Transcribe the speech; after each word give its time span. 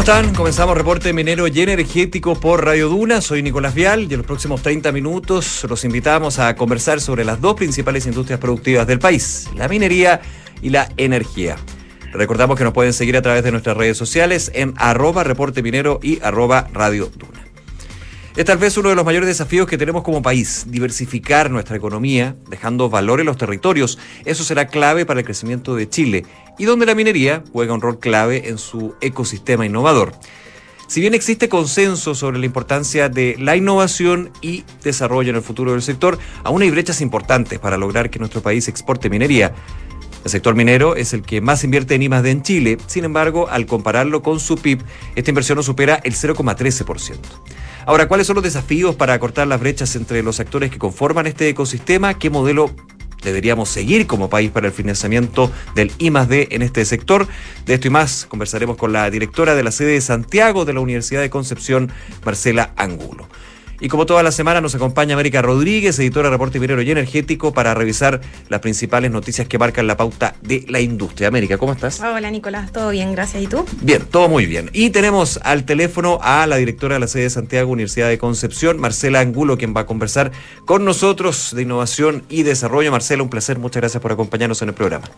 ¿Cómo 0.00 0.12
están? 0.14 0.34
Comenzamos 0.34 0.78
reporte 0.78 1.12
minero 1.12 1.46
y 1.46 1.60
energético 1.60 2.34
por 2.34 2.64
Radio 2.64 2.88
Duna. 2.88 3.20
Soy 3.20 3.42
Nicolás 3.42 3.74
Vial 3.74 4.06
y 4.08 4.14
en 4.14 4.16
los 4.16 4.26
próximos 4.26 4.62
30 4.62 4.92
minutos 4.92 5.66
los 5.68 5.84
invitamos 5.84 6.38
a 6.38 6.56
conversar 6.56 7.02
sobre 7.02 7.22
las 7.22 7.42
dos 7.42 7.54
principales 7.54 8.06
industrias 8.06 8.40
productivas 8.40 8.86
del 8.86 8.98
país, 8.98 9.50
la 9.56 9.68
minería 9.68 10.22
y 10.62 10.70
la 10.70 10.88
energía. 10.96 11.56
Recordamos 12.14 12.56
que 12.56 12.64
nos 12.64 12.72
pueden 12.72 12.94
seguir 12.94 13.14
a 13.18 13.20
través 13.20 13.44
de 13.44 13.52
nuestras 13.52 13.76
redes 13.76 13.98
sociales 13.98 14.50
en 14.54 14.72
arroba 14.78 15.22
reporte 15.22 15.62
minero 15.62 16.00
y 16.02 16.18
arroba 16.22 16.66
Radio 16.72 17.12
Duna. 17.14 17.44
Es 18.36 18.46
tal 18.46 18.56
vez 18.56 18.78
uno 18.78 18.88
de 18.88 18.94
los 18.94 19.04
mayores 19.04 19.26
desafíos 19.26 19.66
que 19.66 19.76
tenemos 19.76 20.02
como 20.02 20.22
país, 20.22 20.64
diversificar 20.68 21.50
nuestra 21.50 21.76
economía, 21.76 22.36
dejando 22.48 22.88
valor 22.88 23.20
en 23.20 23.26
los 23.26 23.36
territorios. 23.36 23.98
Eso 24.24 24.44
será 24.44 24.68
clave 24.68 25.04
para 25.04 25.20
el 25.20 25.26
crecimiento 25.26 25.74
de 25.74 25.90
Chile 25.90 26.24
y 26.60 26.66
donde 26.66 26.84
la 26.84 26.94
minería 26.94 27.42
juega 27.54 27.72
un 27.72 27.80
rol 27.80 27.98
clave 27.98 28.50
en 28.50 28.58
su 28.58 28.94
ecosistema 29.00 29.64
innovador. 29.64 30.12
Si 30.88 31.00
bien 31.00 31.14
existe 31.14 31.48
consenso 31.48 32.14
sobre 32.14 32.38
la 32.38 32.44
importancia 32.44 33.08
de 33.08 33.34
la 33.38 33.56
innovación 33.56 34.30
y 34.42 34.64
desarrollo 34.82 35.30
en 35.30 35.36
el 35.36 35.42
futuro 35.42 35.72
del 35.72 35.80
sector, 35.80 36.18
aún 36.44 36.60
hay 36.60 36.70
brechas 36.70 37.00
importantes 37.00 37.58
para 37.58 37.78
lograr 37.78 38.10
que 38.10 38.18
nuestro 38.18 38.42
país 38.42 38.68
exporte 38.68 39.08
minería. 39.08 39.54
El 40.22 40.30
sector 40.30 40.54
minero 40.54 40.96
es 40.96 41.14
el 41.14 41.22
que 41.22 41.40
más 41.40 41.64
invierte 41.64 41.94
en 41.94 42.02
I+D 42.02 42.30
en 42.30 42.42
Chile, 42.42 42.76
sin 42.86 43.04
embargo, 43.06 43.48
al 43.48 43.64
compararlo 43.64 44.22
con 44.22 44.38
su 44.38 44.56
PIB, 44.56 44.82
esta 45.16 45.30
inversión 45.30 45.56
no 45.56 45.62
supera 45.62 45.98
el 46.04 46.12
0,13%. 46.12 47.16
Ahora, 47.86 48.06
¿cuáles 48.06 48.26
son 48.26 48.34
los 48.34 48.44
desafíos 48.44 48.96
para 48.96 49.14
acortar 49.14 49.46
las 49.46 49.60
brechas 49.60 49.96
entre 49.96 50.22
los 50.22 50.40
actores 50.40 50.70
que 50.70 50.78
conforman 50.78 51.26
este 51.26 51.48
ecosistema? 51.48 52.18
¿Qué 52.18 52.28
modelo 52.28 52.70
deberíamos 53.22 53.68
seguir 53.68 54.06
como 54.06 54.30
país 54.30 54.50
para 54.50 54.66
el 54.66 54.72
financiamiento 54.72 55.50
del 55.74 55.92
I+D 55.98 56.48
en 56.50 56.62
este 56.62 56.84
sector. 56.84 57.28
De 57.66 57.74
esto 57.74 57.88
y 57.88 57.90
más 57.90 58.26
conversaremos 58.26 58.76
con 58.76 58.92
la 58.92 59.10
directora 59.10 59.54
de 59.54 59.62
la 59.62 59.70
sede 59.70 59.92
de 59.92 60.00
Santiago 60.00 60.64
de 60.64 60.72
la 60.72 60.80
Universidad 60.80 61.20
de 61.20 61.30
Concepción, 61.30 61.90
Marcela 62.24 62.72
Angulo. 62.76 63.28
Y 63.82 63.88
como 63.88 64.04
toda 64.04 64.22
la 64.22 64.30
semana 64.30 64.60
nos 64.60 64.74
acompaña 64.74 65.14
América 65.14 65.40
Rodríguez, 65.40 65.98
editora 65.98 66.28
de 66.28 66.32
Reporte 66.32 66.60
Minero 66.60 66.82
y 66.82 66.90
Energético, 66.90 67.54
para 67.54 67.72
revisar 67.72 68.20
las 68.50 68.60
principales 68.60 69.10
noticias 69.10 69.48
que 69.48 69.58
marcan 69.58 69.86
la 69.86 69.96
pauta 69.96 70.34
de 70.42 70.66
la 70.68 70.80
industria. 70.80 71.28
América, 71.28 71.56
¿cómo 71.56 71.72
estás? 71.72 71.98
Hola 71.98 72.30
Nicolás, 72.30 72.72
todo 72.72 72.90
bien, 72.90 73.12
gracias. 73.12 73.42
¿Y 73.42 73.46
tú? 73.46 73.64
Bien, 73.80 74.04
todo 74.04 74.28
muy 74.28 74.44
bien. 74.44 74.68
Y 74.74 74.90
tenemos 74.90 75.40
al 75.44 75.64
teléfono 75.64 76.18
a 76.22 76.46
la 76.46 76.56
directora 76.56 76.96
de 76.96 77.00
la 77.00 77.06
sede 77.06 77.22
de 77.22 77.30
Santiago, 77.30 77.72
Universidad 77.72 78.08
de 78.10 78.18
Concepción, 78.18 78.78
Marcela 78.78 79.20
Angulo, 79.20 79.56
quien 79.56 79.74
va 79.74 79.82
a 79.82 79.86
conversar 79.86 80.30
con 80.66 80.84
nosotros 80.84 81.54
de 81.54 81.62
innovación 81.62 82.24
y 82.28 82.42
desarrollo. 82.42 82.92
Marcela, 82.92 83.22
un 83.22 83.30
placer, 83.30 83.58
muchas 83.58 83.80
gracias 83.80 84.02
por 84.02 84.12
acompañarnos 84.12 84.60
en 84.60 84.68
el 84.68 84.74
programa. 84.74 85.08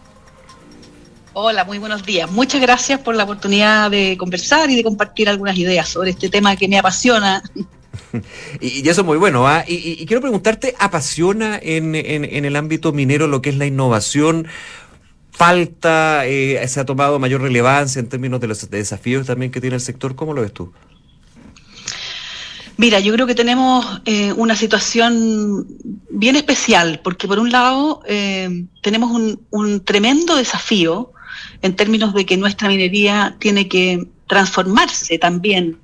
Hola, 1.32 1.64
muy 1.64 1.78
buenos 1.78 2.04
días. 2.04 2.30
Muchas 2.30 2.60
gracias 2.60 3.00
por 3.00 3.16
la 3.16 3.24
oportunidad 3.24 3.90
de 3.90 4.16
conversar 4.18 4.70
y 4.70 4.76
de 4.76 4.84
compartir 4.84 5.28
algunas 5.28 5.56
ideas 5.56 5.88
sobre 5.88 6.10
este 6.10 6.28
tema 6.28 6.54
que 6.54 6.68
me 6.68 6.78
apasiona 6.78 7.42
y, 8.60 8.88
eso 8.88 9.00
es 9.02 9.06
muy 9.06 9.18
bueno. 9.18 9.46
¿ah? 9.46 9.64
Y, 9.66 10.04
quiero 10.06 10.20
preguntarte, 10.20 10.74
¿apasiona 10.78 11.58
en, 11.62 11.94
el 11.94 12.56
ámbito 12.56 12.92
minero 12.92 13.26
lo 13.26 13.42
que 13.42 13.50
es 13.50 13.56
la 13.56 13.66
innovación? 13.66 14.46
¿Falta, 15.30 16.26
eh, 16.26 16.66
se 16.68 16.80
ha 16.80 16.84
tomado 16.84 17.18
mayor 17.18 17.40
relevancia 17.40 18.00
en 18.00 18.08
términos 18.08 18.40
de 18.40 18.48
los 18.48 18.68
desafíos 18.70 19.26
también 19.26 19.50
que 19.50 19.60
tiene 19.60 19.76
el 19.76 19.82
sector? 19.82 20.14
¿Cómo 20.14 20.34
lo 20.34 20.42
ves 20.42 20.52
tú? 20.52 20.72
Mira, 22.76 23.00
yo 23.00 23.12
creo 23.12 23.26
que 23.26 23.34
tenemos 23.34 24.00
eh, 24.06 24.32
una 24.32 24.56
situación 24.56 25.66
bien 26.10 26.36
especial, 26.36 27.00
porque 27.04 27.28
por 27.28 27.38
un 27.38 27.52
lado 27.52 28.02
eh, 28.06 28.64
tenemos 28.80 29.38
un, 29.50 29.84
tremendo 29.84 30.36
desafío 30.36 31.12
en 31.60 31.76
términos 31.76 32.14
de 32.14 32.26
que 32.26 32.36
nuestra 32.36 32.68
minería 32.68 33.36
tiene 33.38 33.68
que 33.68 34.08
transformarse 34.26 35.18
también 35.18 35.78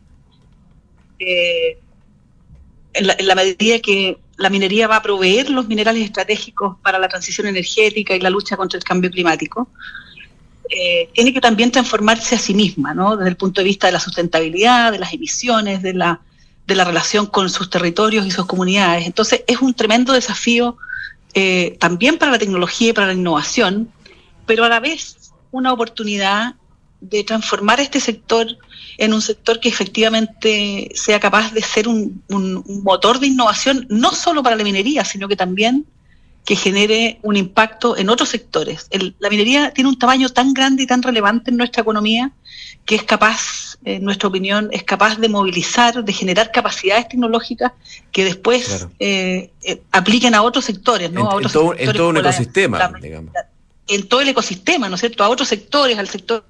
en 2.98 3.26
la, 3.26 3.34
medida 3.34 3.78
que 3.78 4.18
la 4.36 4.50
minería 4.50 4.88
va 4.88 4.96
a 4.96 5.02
proveer 5.02 5.50
los 5.50 5.68
minerales 5.68 6.04
estratégicos 6.04 6.76
para 6.82 6.98
la 6.98 7.08
transición 7.08 7.46
energética 7.46 8.14
y 8.14 8.20
la 8.20 8.30
lucha 8.30 8.56
contra 8.56 8.78
el 8.78 8.84
cambio 8.84 9.10
climático, 9.10 9.68
eh, 10.70 11.08
tiene 11.14 11.32
que 11.32 11.40
también 11.40 11.70
transformarse 11.70 12.34
a 12.34 12.38
sí 12.38 12.54
misma, 12.54 12.92
¿no? 12.94 13.16
Desde 13.16 13.30
el 13.30 13.36
punto 13.36 13.60
de 13.60 13.64
vista 13.64 13.86
de 13.86 13.94
la 13.94 14.00
sustentabilidad, 14.00 14.92
de 14.92 14.98
las 14.98 15.12
emisiones, 15.14 15.82
de 15.82 15.94
la, 15.94 16.20
de 16.66 16.74
la 16.74 16.84
relación 16.84 17.26
con 17.26 17.48
sus 17.48 17.70
territorios 17.70 18.26
y 18.26 18.30
sus 18.30 18.46
comunidades. 18.46 19.06
Entonces, 19.06 19.44
es 19.46 19.60
un 19.60 19.72
tremendo 19.72 20.12
desafío 20.12 20.76
eh, 21.34 21.76
también 21.80 22.18
para 22.18 22.32
la 22.32 22.38
tecnología 22.38 22.90
y 22.90 22.92
para 22.92 23.06
la 23.06 23.14
innovación, 23.14 23.90
pero 24.46 24.64
a 24.64 24.68
la 24.68 24.80
vez 24.80 25.32
una 25.50 25.72
oportunidad 25.72 26.56
de 27.00 27.24
transformar 27.24 27.80
este 27.80 28.00
sector 28.00 28.46
en 28.98 29.14
un 29.14 29.22
sector 29.22 29.60
que 29.60 29.68
efectivamente 29.68 30.90
sea 30.94 31.20
capaz 31.20 31.52
de 31.52 31.62
ser 31.62 31.88
un, 31.88 32.22
motor 32.82 33.20
de 33.20 33.28
innovación, 33.28 33.86
no 33.88 34.12
solo 34.12 34.42
para 34.42 34.56
la 34.56 34.64
minería, 34.64 35.04
sino 35.04 35.28
que 35.28 35.36
también 35.36 35.86
que 36.44 36.56
genere 36.56 37.18
un 37.22 37.36
impacto 37.36 37.96
en 37.96 38.08
otros 38.08 38.30
sectores. 38.30 38.88
la 39.18 39.28
minería 39.28 39.70
tiene 39.72 39.90
un 39.90 39.98
tamaño 39.98 40.30
tan 40.30 40.54
grande 40.54 40.82
y 40.82 40.86
tan 40.86 41.02
relevante 41.02 41.50
en 41.50 41.58
nuestra 41.58 41.82
economía 41.82 42.32
que 42.86 42.94
es 42.94 43.02
capaz, 43.02 43.76
en 43.84 44.02
nuestra 44.02 44.28
opinión, 44.28 44.68
es 44.72 44.82
capaz 44.82 45.18
de 45.18 45.28
movilizar, 45.28 46.02
de 46.02 46.12
generar 46.12 46.50
capacidades 46.50 47.08
tecnológicas 47.08 47.72
que 48.10 48.24
después 48.24 48.88
eh, 48.98 49.50
eh, 49.62 49.82
apliquen 49.92 50.34
a 50.34 50.42
otros 50.42 50.64
sectores, 50.64 51.12
¿no? 51.12 51.30
a 51.30 51.34
otros 51.34 51.52
todo, 51.52 51.74
en 51.76 51.92
todo 51.92 52.08
un 52.08 52.16
ecosistema, 52.16 52.92
digamos 53.00 53.32
en 53.88 54.06
todo 54.06 54.20
el 54.20 54.28
ecosistema, 54.28 54.88
¿no 54.88 54.94
es 54.94 55.00
cierto?, 55.00 55.24
a 55.24 55.28
otros 55.28 55.48
sectores, 55.48 55.98
al 55.98 56.08
sector 56.08 56.44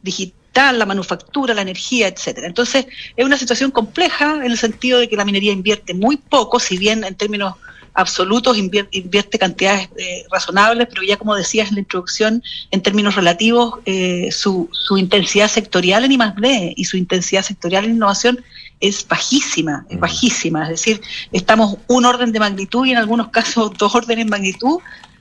digital, 0.00 0.43
la 0.54 0.86
manufactura, 0.86 1.54
la 1.54 1.62
energía, 1.62 2.08
etcétera. 2.08 2.46
Entonces, 2.46 2.86
es 3.16 3.24
una 3.24 3.36
situación 3.36 3.70
compleja 3.70 4.36
en 4.36 4.50
el 4.50 4.58
sentido 4.58 4.98
de 4.98 5.08
que 5.08 5.16
la 5.16 5.24
minería 5.24 5.52
invierte 5.52 5.94
muy 5.94 6.16
poco, 6.16 6.60
si 6.60 6.78
bien 6.78 7.04
en 7.04 7.14
términos 7.14 7.54
absolutos 7.96 8.58
invierte, 8.58 9.38
cantidades 9.38 9.88
eh, 9.96 10.24
razonables, 10.30 10.88
pero 10.88 11.02
ya 11.02 11.16
como 11.16 11.34
decías 11.36 11.68
en 11.68 11.74
la 11.74 11.80
introducción, 11.80 12.42
en 12.72 12.82
términos 12.82 13.14
relativos, 13.14 13.78
eh, 13.86 14.30
su, 14.32 14.68
su, 14.72 14.98
intensidad 14.98 15.48
sectorial 15.48 16.04
en 16.04 16.12
I+.D. 16.12 16.74
y 16.76 16.84
su 16.86 16.96
intensidad 16.96 17.42
sectorial 17.42 17.84
en 17.84 17.92
innovación 17.92 18.44
es 18.80 19.06
bajísima, 19.06 19.86
es 19.88 19.96
mm. 19.96 20.00
bajísima. 20.00 20.62
Es 20.64 20.70
decir, 20.70 21.00
estamos 21.30 21.78
un 21.86 22.04
orden 22.04 22.32
de 22.32 22.40
magnitud 22.40 22.84
y 22.84 22.90
en 22.90 22.98
algunos 22.98 23.28
casos 23.28 23.72
dos 23.78 23.94
órdenes 23.94 24.24
de 24.26 24.30
magnitud 24.30 24.80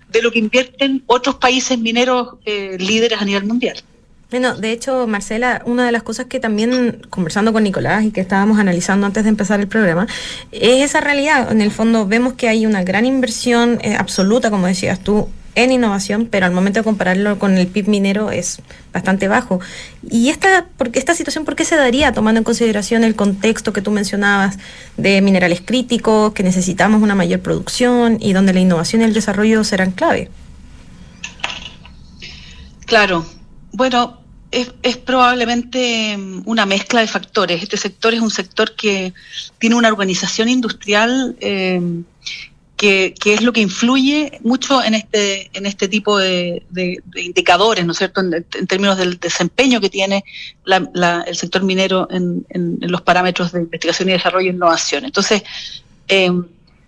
de 0.10 0.22
lo 0.22 0.32
que 0.32 0.40
invierten 0.40 1.04
otros 1.08 1.36
países 1.36 1.78
mineros 1.78 2.38
eh, 2.46 2.78
líderes 2.80 3.22
a 3.22 3.26
nivel 3.26 3.46
mundial. 3.46 3.84
Bueno, 4.34 4.56
de 4.56 4.72
hecho, 4.72 5.06
Marcela, 5.06 5.62
una 5.64 5.86
de 5.86 5.92
las 5.92 6.02
cosas 6.02 6.26
que 6.26 6.40
también 6.40 7.06
conversando 7.12 7.54
con 7.54 7.62
Nicolás 7.62 8.04
y 8.04 8.10
que 8.10 8.20
estábamos 8.20 8.58
analizando 8.58 9.06
antes 9.06 9.26
de 9.26 9.30
empezar 9.30 9.60
el 9.60 9.68
programa, 9.68 10.08
es 10.52 10.82
esa 10.82 11.02
realidad. 11.02 11.52
En 11.52 11.62
el 11.62 11.70
fondo 11.70 12.08
vemos 12.08 12.34
que 12.34 12.48
hay 12.48 12.66
una 12.66 12.84
gran 12.84 13.06
inversión 13.06 13.78
eh, 13.84 13.96
absoluta, 13.96 14.50
como 14.50 14.66
decías 14.66 15.00
tú, 15.02 15.30
en 15.54 15.72
innovación, 15.72 16.26
pero 16.32 16.48
al 16.48 16.52
momento 16.52 16.80
de 16.80 16.84
compararlo 16.84 17.38
con 17.38 17.56
el 17.60 17.68
PIB 17.68 17.88
minero 17.90 18.32
es 18.32 18.60
bastante 18.92 19.28
bajo. 19.28 19.60
¿Y 20.10 20.30
esta, 20.30 20.66
porque 20.78 20.98
esta 20.98 21.14
situación 21.14 21.46
por 21.46 21.56
qué 21.56 21.64
se 21.64 21.76
daría 21.76 22.12
tomando 22.12 22.40
en 22.40 22.44
consideración 22.44 23.04
el 23.04 23.16
contexto 23.16 23.72
que 23.72 23.84
tú 23.84 23.92
mencionabas 23.92 24.58
de 24.98 25.22
minerales 25.22 25.62
críticos, 25.64 26.34
que 26.34 26.42
necesitamos 26.42 27.04
una 27.04 27.14
mayor 27.14 27.42
producción 27.42 28.18
y 28.20 28.34
donde 28.34 28.52
la 28.54 28.62
innovación 28.62 29.04
y 29.04 29.06
el 29.06 29.14
desarrollo 29.14 29.64
serán 29.64 29.92
clave? 29.92 30.32
Claro, 32.88 33.28
bueno, 33.74 34.23
es, 34.54 34.98
probablemente 34.98 36.18
una 36.46 36.66
mezcla 36.66 37.02
de 37.02 37.08
factores. 37.08 37.64
Este 37.64 37.78
sector 37.78 38.14
es 38.14 38.22
un 38.22 38.32
sector 38.32 38.76
que 38.76 39.14
tiene 39.58 39.76
una 39.76 39.90
organización 39.90 40.48
industrial 40.48 41.36
eh, 41.40 41.82
que, 42.78 43.14
es 43.26 43.42
lo 43.42 43.54
que 43.54 43.62
influye 43.62 44.40
mucho 44.44 44.84
en 44.84 44.94
este, 44.94 45.50
en 45.54 45.66
este 45.66 45.88
tipo 45.88 46.18
de, 46.18 46.64
indicadores, 47.16 47.86
¿no 47.86 47.94
es 47.94 47.98
cierto?, 47.98 48.22
en, 48.22 48.68
términos 48.68 48.98
del 48.98 49.20
desempeño 49.20 49.80
que 49.80 49.90
tiene 49.90 50.24
el 50.66 51.36
sector 51.36 51.64
minero 51.64 52.08
en, 52.12 52.46
los 52.82 53.02
parámetros 53.02 53.54
de 53.54 53.62
investigación 53.62 54.10
y 54.10 54.14
desarrollo 54.14 54.50
e 54.52 54.54
innovación. 54.54 55.06
Entonces, 55.06 55.44
eh, 56.10 56.30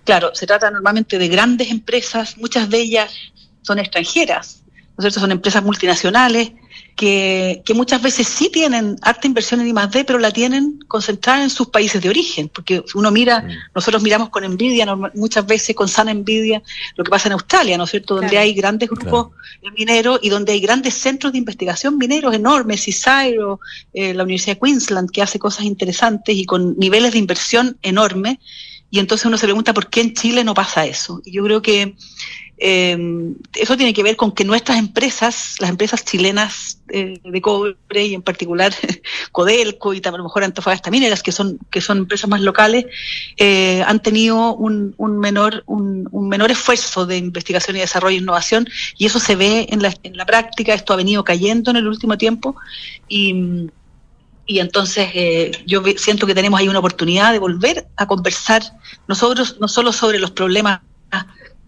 claro, 0.04 0.36
se 0.36 0.46
trata 0.46 0.70
normalmente 0.70 1.18
de 1.18 1.30
grandes 1.30 1.72
empresas, 1.72 2.38
muchas 2.38 2.70
de 2.70 2.82
ellas 2.82 3.14
son 3.62 3.80
extranjeras, 3.80 4.64
¿no 4.98 5.02
es 5.02 5.04
cierto?, 5.04 5.22
son 5.22 5.32
empresas 5.32 5.64
multinacionales 5.64 6.52
que, 6.96 7.62
muchas 7.74 8.02
veces 8.02 8.28
sí 8.28 8.50
tienen 8.50 8.96
harta 9.02 9.28
inversión 9.28 9.60
en 9.60 9.68
I+.D., 9.68 10.06
pero 10.06 10.18
la 10.18 10.32
tienen 10.32 10.80
concentrada 10.88 11.44
en 11.44 11.50
sus 11.50 11.68
países 11.68 12.02
de 12.02 12.10
origen, 12.10 12.50
porque 12.50 12.84
uno 12.94 13.12
mira, 13.12 13.46
nosotros 13.74 14.02
miramos 14.02 14.30
con 14.30 14.44
envidia, 14.44 14.88
muchas 15.14 15.46
veces 15.46 15.76
con 15.76 15.90
sana 15.90 16.12
envidia, 16.12 16.64
lo 16.96 17.04
que 17.04 17.10
pasa 17.10 17.28
en 17.28 17.34
Australia, 17.34 17.78
¿no 17.78 17.84
es 17.84 17.92
cierto?, 17.92 18.16
donde 18.16 18.38
hay 18.38 18.54
grandes 18.54 18.90
grupos 18.90 19.32
mineros 19.78 20.20
y 20.22 20.30
donde 20.30 20.54
hay 20.54 20.62
grandes 20.62 20.94
centros 20.94 21.34
de 21.34 21.40
investigación 21.40 21.98
mineros 21.98 22.34
enormes, 22.34 22.86
CSIRO, 22.86 23.60
eh, 23.94 24.14
la 24.14 24.24
Universidad 24.24 24.56
de 24.56 24.62
Queensland, 24.62 25.12
que 25.12 25.22
hace 25.22 25.38
cosas 25.38 25.66
interesantes 25.66 26.36
y 26.36 26.46
con 26.46 26.78
niveles 26.78 27.12
de 27.12 27.20
inversión 27.20 27.78
enormes, 27.82 28.38
y 28.90 29.00
entonces 29.00 29.26
uno 29.26 29.38
se 29.38 29.48
pregunta 29.48 29.74
por 29.74 29.90
qué 29.90 30.00
en 30.00 30.14
Chile 30.14 30.46
no 30.46 30.54
pasa 30.54 30.86
eso. 30.86 31.22
Y 31.26 31.34
yo 31.34 31.44
creo 31.44 31.62
que 31.62 31.96
Eh, 32.58 33.34
eso 33.54 33.76
tiene 33.76 33.94
que 33.94 34.04
ver 34.04 34.16
con 34.16 34.32
que 34.32 34.46
nuestras 34.46 34.78
empresas, 34.78 35.56
las 35.60 35.70
empresas 35.70 36.06
chilenas 36.06 36.80
eh, 36.90 37.20
de 37.24 37.42
cobre 37.42 38.06
y 38.06 38.14
en 38.14 38.22
particular 38.22 38.74
Codelco 39.32 39.94
y 39.94 40.02
a 40.04 40.12
lo 40.12 40.24
mejor 40.24 40.44
Antofagasta 40.44 40.90
Mineras, 40.90 41.22
que 41.22 41.32
son, 41.32 41.60
que 41.70 41.82
son 41.82 42.00
empresas 42.00 42.30
más 42.30 42.42
locales, 42.42 42.86
eh, 43.38 43.84
han 43.86 44.02
tenido 44.02 44.56
un, 44.56 44.96
un 44.98 45.20
menor, 45.20 45.64
un, 45.66 46.08
un, 46.12 46.30
menor 46.30 46.52
esfuerzo 46.52 47.06
de 47.06 47.18
investigación 47.18 47.76
y 47.76 47.80
desarrollo 47.80 48.18
e 48.18 48.22
innovación 48.22 48.68
y 48.98 49.06
eso 49.06 49.20
se 49.20 49.36
ve 49.36 49.68
en 49.70 49.82
la, 49.82 49.94
en 50.04 50.16
la 50.16 50.26
práctica, 50.26 50.74
esto 50.74 50.94
ha 50.94 50.98
venido 50.98 51.24
cayendo 51.24 51.72
en 51.72 51.78
el 51.78 51.88
último 51.88 52.18
tiempo 52.18 52.56
y 53.10 53.70
y 54.48 54.60
entonces 54.60 55.10
eh, 55.16 55.52
yo 55.66 55.82
siento 55.98 56.28
que 56.28 56.36
tenemos 56.36 56.60
ahí 56.60 56.68
una 56.68 56.78
oportunidad 56.78 57.32
de 57.32 57.40
volver 57.40 57.88
a 57.96 58.06
conversar 58.06 58.62
nosotros 59.08 59.58
no 59.60 59.68
solo 59.68 59.92
sobre 59.92 60.20
los 60.20 60.30
problemas 60.30 60.82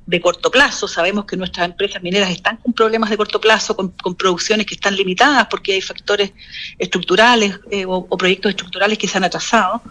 de 0.07 0.21
corto 0.21 0.50
plazo, 0.50 0.88
sabemos 0.88 1.25
que 1.25 1.36
nuestras 1.36 1.65
empresas 1.65 2.01
mineras 2.01 2.31
están 2.31 2.56
con 2.57 2.71
problemas 2.71 3.09
de 3.09 3.18
corto 3.18 3.42
plazo, 3.42 3.75
con, 3.75 3.89
con 3.89 4.15
producciones 4.15 4.65
que 4.65 4.75
están 4.75 4.95
limitadas 4.95 5.48
porque 5.51 5.74
hay 5.74 5.81
factores 5.81 6.31
estructurales 6.80 7.59
eh, 7.69 7.86
o, 7.86 8.07
proyectos 8.18 8.51
estructurales 8.51 8.98
que 8.98 9.06
se 9.06 9.18
han 9.18 9.25
atrasado, 9.25 9.81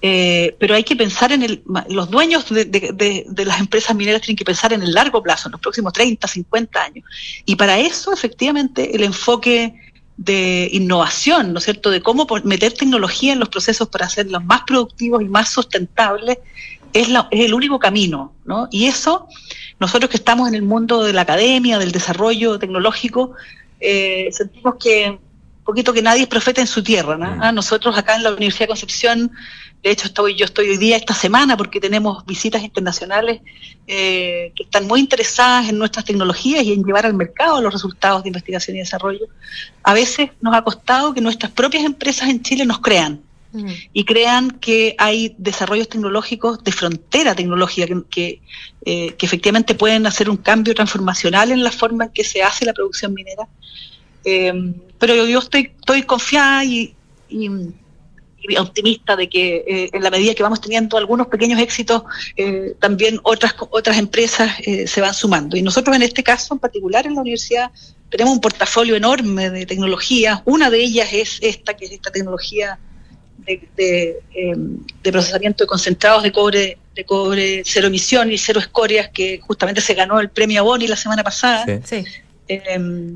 eh, 0.00 0.56
pero 0.58 0.74
hay 0.74 0.82
que 0.82 0.96
pensar 0.96 1.30
en 1.30 1.42
el, 1.42 1.62
los 1.90 2.10
dueños 2.10 2.48
de, 2.48 2.64
de, 2.64 2.90
de, 2.94 3.26
de, 3.28 3.44
las 3.44 3.60
empresas 3.60 3.94
mineras 3.94 4.22
tienen 4.22 4.38
que 4.38 4.46
pensar 4.46 4.72
en 4.72 4.82
el 4.82 4.92
largo 4.92 5.22
plazo, 5.22 5.48
en 5.48 5.52
los 5.52 5.60
próximos 5.60 5.92
30, 5.92 6.26
50 6.26 6.82
años. 6.82 7.04
Y 7.44 7.56
para 7.56 7.78
eso, 7.78 8.14
efectivamente, 8.14 8.96
el 8.96 9.04
enfoque 9.04 9.74
de 10.16 10.70
innovación, 10.72 11.52
¿no 11.52 11.58
es 11.58 11.64
cierto?, 11.64 11.90
de 11.90 12.00
cómo 12.00 12.26
meter 12.44 12.72
tecnología 12.72 13.34
en 13.34 13.40
los 13.40 13.50
procesos 13.50 13.88
para 13.88 14.06
hacerlos 14.06 14.42
más 14.42 14.62
productivos 14.66 15.20
y 15.20 15.26
más 15.26 15.50
sustentables, 15.50 16.38
es, 17.00 17.08
la, 17.08 17.28
es 17.30 17.44
el 17.44 17.54
único 17.54 17.78
camino, 17.78 18.32
¿no? 18.44 18.68
Y 18.70 18.86
eso, 18.86 19.28
nosotros 19.78 20.10
que 20.10 20.16
estamos 20.16 20.48
en 20.48 20.54
el 20.54 20.62
mundo 20.62 21.04
de 21.04 21.12
la 21.12 21.22
academia, 21.22 21.78
del 21.78 21.92
desarrollo 21.92 22.58
tecnológico, 22.58 23.32
eh, 23.80 24.28
sentimos 24.32 24.76
que 24.76 25.10
un 25.10 25.64
poquito 25.64 25.92
que 25.92 26.02
nadie 26.02 26.22
es 26.22 26.28
profeta 26.28 26.60
en 26.60 26.66
su 26.66 26.82
tierra, 26.82 27.16
¿no? 27.16 27.36
Mm. 27.36 27.54
Nosotros 27.54 27.96
acá 27.96 28.16
en 28.16 28.22
la 28.22 28.30
Universidad 28.30 28.64
de 28.64 28.68
Concepción 28.68 29.32
de 29.86 29.92
hecho, 29.92 30.08
estoy, 30.08 30.34
yo 30.34 30.46
estoy 30.46 30.68
hoy 30.68 30.78
día, 30.78 30.96
esta 30.96 31.14
semana, 31.14 31.56
porque 31.56 31.78
tenemos 31.78 32.26
visitas 32.26 32.60
internacionales 32.62 33.40
eh, 33.86 34.52
que 34.56 34.64
están 34.64 34.88
muy 34.88 34.98
interesadas 34.98 35.68
en 35.68 35.78
nuestras 35.78 36.04
tecnologías 36.04 36.64
y 36.64 36.72
en 36.72 36.82
llevar 36.82 37.06
al 37.06 37.14
mercado 37.14 37.62
los 37.62 37.72
resultados 37.72 38.24
de 38.24 38.30
investigación 38.30 38.76
y 38.76 38.80
desarrollo. 38.80 39.26
A 39.84 39.94
veces 39.94 40.30
nos 40.40 40.54
ha 40.56 40.62
costado 40.62 41.14
que 41.14 41.20
nuestras 41.20 41.52
propias 41.52 41.84
empresas 41.84 42.28
en 42.28 42.42
Chile 42.42 42.66
nos 42.66 42.80
crean 42.80 43.20
mm. 43.56 43.70
y 43.92 44.04
crean 44.04 44.50
que 44.50 44.94
hay 44.98 45.34
desarrollos 45.38 45.88
tecnológicos 45.88 46.62
de 46.62 46.72
frontera 46.72 47.34
tecnológica 47.34 47.86
que, 48.10 48.40
eh, 48.84 49.14
que, 49.16 49.26
efectivamente 49.26 49.74
pueden 49.74 50.06
hacer 50.06 50.30
un 50.30 50.36
cambio 50.36 50.74
transformacional 50.74 51.52
en 51.52 51.62
la 51.62 51.70
forma 51.70 52.04
en 52.04 52.10
que 52.10 52.24
se 52.24 52.42
hace 52.42 52.64
la 52.64 52.72
producción 52.72 53.14
minera. 53.14 53.48
Eh, 54.26 54.52
pero 54.98 55.14
yo, 55.14 55.26
yo, 55.26 55.38
estoy, 55.38 55.72
estoy 55.78 56.02
confiada 56.02 56.64
y, 56.64 56.92
optimista 58.58 59.16
de 59.16 59.28
que 59.28 59.64
eh, 59.66 59.90
en 59.92 60.04
la 60.04 60.10
medida 60.10 60.32
que 60.32 60.42
vamos 60.42 60.60
teniendo 60.60 60.96
algunos 60.96 61.26
pequeños 61.26 61.60
éxitos, 61.60 62.02
eh, 62.36 62.76
también 62.78 63.18
otras, 63.24 63.56
otras 63.70 63.98
empresas 63.98 64.52
se 64.86 65.00
van 65.00 65.14
sumando. 65.14 65.56
Y 65.56 65.62
nosotros 65.62 65.96
en 65.96 66.02
este 66.02 66.22
caso 66.22 66.54
en 66.54 66.60
particular 66.60 67.06
en 67.06 67.16
la 67.16 67.22
universidad 67.22 67.72
tenemos 68.08 68.34
un 68.34 68.40
portafolio 68.40 68.94
enorme 68.94 69.50
de 69.50 69.66
tecnologías. 69.66 70.42
Una 70.44 70.70
de 70.70 70.78
ellas 70.80 71.08
es 71.12 71.38
esta, 71.42 71.74
que 71.74 71.86
es 71.86 71.92
esta 71.92 72.12
tecnología 72.12 72.78
de, 73.46 73.68
de, 73.76 74.16
de 75.02 75.12
procesamiento 75.12 75.64
de 75.64 75.68
concentrados 75.68 76.22
de 76.22 76.32
cobre 76.32 76.78
de 76.96 77.04
cobre 77.04 77.62
cero 77.64 77.86
emisión 77.88 78.32
y 78.32 78.38
cero 78.38 78.58
escorias, 78.58 79.10
que 79.10 79.38
justamente 79.38 79.80
se 79.80 79.94
ganó 79.94 80.18
el 80.18 80.30
premio 80.30 80.64
Boni 80.64 80.88
la 80.88 80.96
semana 80.96 81.22
pasada. 81.22 81.64
Sí. 81.84 82.04
Eh, 82.48 83.12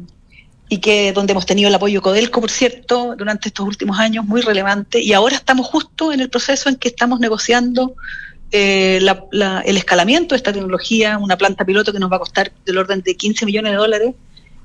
y 0.72 0.78
que 0.78 1.12
donde 1.12 1.32
hemos 1.32 1.46
tenido 1.46 1.68
el 1.68 1.74
apoyo 1.74 2.00
Codelco, 2.00 2.40
por 2.40 2.50
cierto, 2.50 3.16
durante 3.18 3.48
estos 3.48 3.66
últimos 3.66 3.98
años, 3.98 4.24
muy 4.24 4.40
relevante, 4.40 5.00
y 5.00 5.12
ahora 5.14 5.34
estamos 5.34 5.66
justo 5.66 6.12
en 6.12 6.20
el 6.20 6.30
proceso 6.30 6.68
en 6.68 6.76
que 6.76 6.86
estamos 6.88 7.18
negociando 7.18 7.96
eh, 8.52 9.00
la, 9.02 9.24
la, 9.32 9.62
el 9.62 9.76
escalamiento 9.76 10.34
de 10.34 10.36
esta 10.36 10.52
tecnología, 10.52 11.18
una 11.18 11.36
planta 11.36 11.64
piloto 11.64 11.92
que 11.92 11.98
nos 11.98 12.12
va 12.12 12.16
a 12.16 12.20
costar 12.20 12.52
del 12.64 12.78
orden 12.78 13.02
de 13.02 13.16
15 13.16 13.46
millones 13.46 13.72
de 13.72 13.78
dólares, 13.78 14.14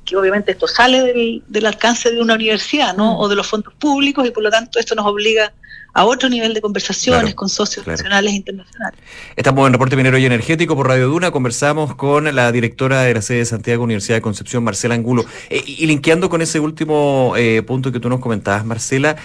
que 0.05 0.15
obviamente 0.15 0.51
esto 0.51 0.67
sale 0.67 1.01
del, 1.01 1.43
del 1.47 1.65
alcance 1.65 2.11
de 2.11 2.21
una 2.21 2.35
universidad, 2.35 2.95
¿no? 2.95 3.15
Mm. 3.15 3.19
O 3.19 3.27
de 3.27 3.35
los 3.35 3.47
fondos 3.47 3.73
públicos, 3.73 4.25
y 4.27 4.31
por 4.31 4.43
lo 4.43 4.51
tanto 4.51 4.79
esto 4.79 4.95
nos 4.95 5.05
obliga 5.05 5.51
a 5.97 6.03
otro 6.03 6.27
nivel 6.27 6.53
de 6.53 6.59
conversaciones 6.59 7.21
claro, 7.21 7.35
con 7.37 7.47
socios 7.47 7.85
claro. 7.85 7.97
nacionales 7.97 8.33
e 8.33 8.35
internacionales. 8.35 8.99
Estamos 9.37 9.65
en 9.65 9.71
Reporte 9.71 9.95
Minero 9.95 10.17
y 10.17 10.25
Energético 10.25 10.75
por 10.75 10.89
Radio 10.89 11.07
Duna. 11.07 11.31
Conversamos 11.31 11.95
con 11.95 12.35
la 12.35 12.51
directora 12.51 13.03
de 13.03 13.13
la 13.13 13.21
sede 13.21 13.37
de 13.37 13.45
Santiago, 13.45 13.81
Universidad 13.85 14.17
de 14.17 14.21
Concepción, 14.21 14.61
Marcela 14.63 14.93
Angulo. 14.93 15.23
Eh, 15.49 15.63
y 15.65 15.85
linkeando 15.87 16.29
con 16.29 16.41
ese 16.41 16.59
último 16.59 17.33
eh, 17.37 17.63
punto 17.65 17.93
que 17.93 18.01
tú 18.01 18.09
nos 18.09 18.19
comentabas, 18.19 18.65
Marcela, 18.65 19.15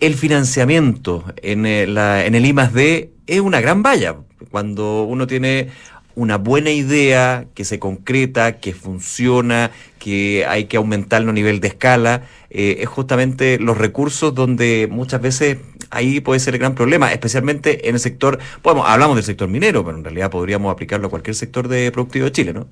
el 0.00 0.14
financiamiento 0.16 1.24
en, 1.42 1.64
eh, 1.64 1.86
la, 1.86 2.26
en 2.26 2.34
el 2.34 2.44
I 2.44 2.52
D 2.52 3.10
es 3.26 3.40
una 3.40 3.62
gran 3.62 3.82
valla. 3.82 4.16
Cuando 4.50 5.04
uno 5.04 5.26
tiene 5.26 5.70
una 6.18 6.36
buena 6.36 6.72
idea 6.72 7.46
que 7.54 7.64
se 7.64 7.78
concreta, 7.78 8.58
que 8.58 8.74
funciona, 8.74 9.70
que 10.00 10.44
hay 10.46 10.64
que 10.64 10.76
aumentarlo 10.76 11.30
a 11.30 11.32
nivel 11.32 11.60
de 11.60 11.68
escala, 11.68 12.22
eh, 12.50 12.78
es 12.80 12.88
justamente 12.88 13.60
los 13.60 13.78
recursos 13.78 14.34
donde 14.34 14.88
muchas 14.90 15.22
veces 15.22 15.58
ahí 15.90 16.18
puede 16.18 16.40
ser 16.40 16.54
el 16.54 16.58
gran 16.58 16.74
problema, 16.74 17.12
especialmente 17.12 17.88
en 17.88 17.94
el 17.94 18.00
sector, 18.00 18.40
bueno, 18.64 18.84
hablamos 18.84 19.14
del 19.14 19.24
sector 19.24 19.48
minero, 19.48 19.84
pero 19.84 19.96
en 19.96 20.02
realidad 20.02 20.28
podríamos 20.28 20.72
aplicarlo 20.72 21.06
a 21.06 21.10
cualquier 21.10 21.36
sector 21.36 21.68
de 21.68 21.92
productivo 21.92 22.24
de 22.24 22.32
Chile, 22.32 22.52
¿no? 22.52 22.66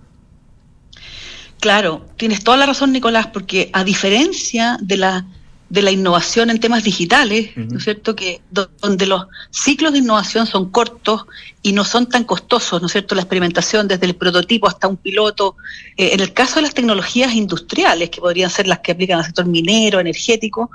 Claro, 1.60 2.04
tienes 2.16 2.42
toda 2.42 2.56
la 2.56 2.66
razón, 2.66 2.90
Nicolás, 2.90 3.28
porque 3.28 3.70
a 3.72 3.84
diferencia 3.84 4.76
de 4.82 4.96
la 4.96 5.26
de 5.68 5.82
la 5.82 5.90
innovación 5.90 6.50
en 6.50 6.60
temas 6.60 6.84
digitales, 6.84 7.50
uh 7.56 7.60
-huh. 7.60 7.70
¿no 7.72 7.78
es 7.78 7.84
cierto? 7.84 8.14
Que 8.14 8.40
donde 8.50 9.06
los 9.06 9.26
ciclos 9.50 9.92
de 9.92 9.98
innovación 9.98 10.46
son 10.46 10.70
cortos 10.70 11.26
y 11.62 11.72
no 11.72 11.84
son 11.84 12.08
tan 12.08 12.24
costosos, 12.24 12.80
¿no 12.80 12.86
es 12.86 12.92
cierto? 12.92 13.14
La 13.16 13.22
experimentación 13.22 13.88
desde 13.88 14.06
el 14.06 14.14
prototipo 14.14 14.68
hasta 14.68 14.86
un 14.86 14.96
piloto. 14.96 15.56
Eh, 15.96 16.10
en 16.12 16.20
el 16.20 16.32
caso 16.32 16.56
de 16.56 16.62
las 16.62 16.74
tecnologías 16.74 17.34
industriales, 17.34 18.10
que 18.10 18.20
podrían 18.20 18.50
ser 18.50 18.68
las 18.68 18.78
que 18.78 18.92
aplican 18.92 19.18
al 19.18 19.24
sector 19.24 19.46
minero, 19.46 19.98
energético, 19.98 20.70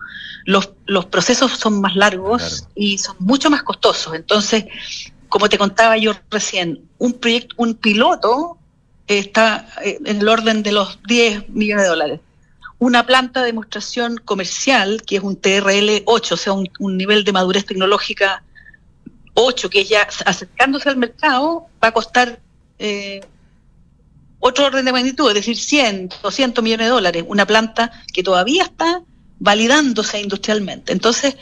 los, 0.45 0.71
los 0.85 1.05
procesos 1.05 1.51
son 1.57 1.79
más 1.79 1.95
largos 1.95 2.41
claro. 2.41 2.71
y 2.75 2.97
son 2.97 3.15
mucho 3.19 3.49
más 3.49 3.63
costosos. 3.63 4.13
Entonces, 4.13 4.65
como 5.29 5.47
te 5.47 5.57
contaba 5.57 5.95
yo 5.95 6.13
recién, 6.29 6.81
un 6.97 7.13
proyecto, 7.13 7.55
un 7.57 7.75
piloto 7.75 8.57
está 9.07 9.67
eh, 9.83 9.99
en 10.05 10.17
el 10.19 10.27
orden 10.27 10.63
de 10.63 10.73
los 10.73 10.99
10 11.07 11.49
millones 11.49 11.83
de 11.85 11.89
dólares 11.89 12.19
una 12.81 13.05
planta 13.05 13.41
de 13.41 13.45
demostración 13.45 14.17
comercial, 14.17 15.03
que 15.05 15.17
es 15.17 15.21
un 15.21 15.35
TRL 15.35 16.01
8, 16.05 16.33
o 16.33 16.37
sea, 16.37 16.53
un, 16.53 16.67
un, 16.79 16.97
nivel 16.97 17.23
de 17.23 17.31
madurez 17.31 17.63
tecnológica 17.63 18.41
8, 19.35 19.69
que 19.69 19.85
ya 19.85 20.07
acercándose 20.25 20.89
al 20.89 20.97
mercado 20.97 21.67
va 21.81 21.89
a 21.89 21.91
costar 21.91 22.39
eh, 22.79 23.21
otro 24.39 24.65
orden 24.65 24.83
de 24.83 24.91
magnitud, 24.91 25.27
es 25.27 25.35
decir, 25.35 25.57
100, 25.57 26.09
200 26.23 26.63
millones 26.63 26.87
de 26.87 26.91
dólares, 26.91 27.23
una 27.27 27.45
planta 27.45 27.91
que 28.11 28.23
todavía 28.23 28.63
está 28.63 29.03
validándose 29.37 30.19
industrialmente. 30.19 30.91
Entonces, 30.91 31.37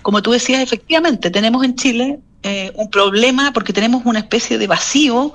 como 0.00 0.22
tú 0.22 0.30
decías, 0.30 0.62
efectivamente, 0.62 1.28
tenemos 1.28 1.64
en 1.64 1.74
Chile 1.74 2.20
eh, 2.44 2.70
un 2.76 2.88
problema 2.88 3.52
porque 3.52 3.72
tenemos 3.72 4.02
una 4.04 4.20
especie 4.20 4.58
de 4.58 4.68
vacío 4.68 5.34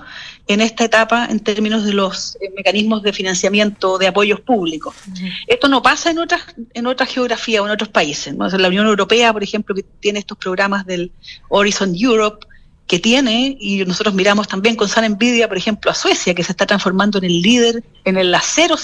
en 0.50 0.62
esta 0.62 0.84
etapa 0.84 1.28
en 1.30 1.40
términos 1.40 1.86
de 1.86 1.94
los 1.94 2.36
eh, 2.42 2.52
mecanismos 2.58 3.04
de 3.04 3.14
financiamiento 3.14 4.00
de 4.00 4.08
apoyos 4.08 4.42
públicos. 4.42 4.96
Uh 5.08 5.14
-huh. 5.14 5.32
Esto 5.46 5.68
no 5.68 5.82
pasa 5.84 6.10
en 6.10 6.18
otras 6.18 6.42
en 6.74 6.88
otras 6.88 7.08
geografías 7.10 7.62
o 7.62 7.66
en 7.68 7.72
otros 7.72 7.90
países. 7.90 8.36
¿no? 8.36 8.46
O 8.46 8.50
sea, 8.50 8.58
la 8.58 8.68
Unión 8.68 8.88
Europea, 8.88 9.32
por 9.32 9.44
ejemplo, 9.44 9.76
que 9.76 9.84
tiene 10.00 10.18
estos 10.18 10.38
programas 10.40 10.88
del 10.88 11.12
Horizon 11.50 11.94
Europe, 11.96 12.48
que 12.88 12.98
tiene, 12.98 13.56
y 13.60 13.86
nosotros 13.86 14.16
miramos 14.16 14.48
también 14.48 14.76
con 14.76 14.90
sana 14.90 15.06
envidia, 15.06 15.48
por 15.48 15.58
ejemplo, 15.58 15.92
a 15.92 15.94
Suecia, 15.94 16.34
que 16.34 16.44
se 16.44 16.54
está 16.54 16.66
transformando 16.66 17.20
en 17.20 17.26
el 17.26 17.42
líder 17.42 17.84
en 18.04 18.18
el 18.18 18.34
acero 18.34 18.76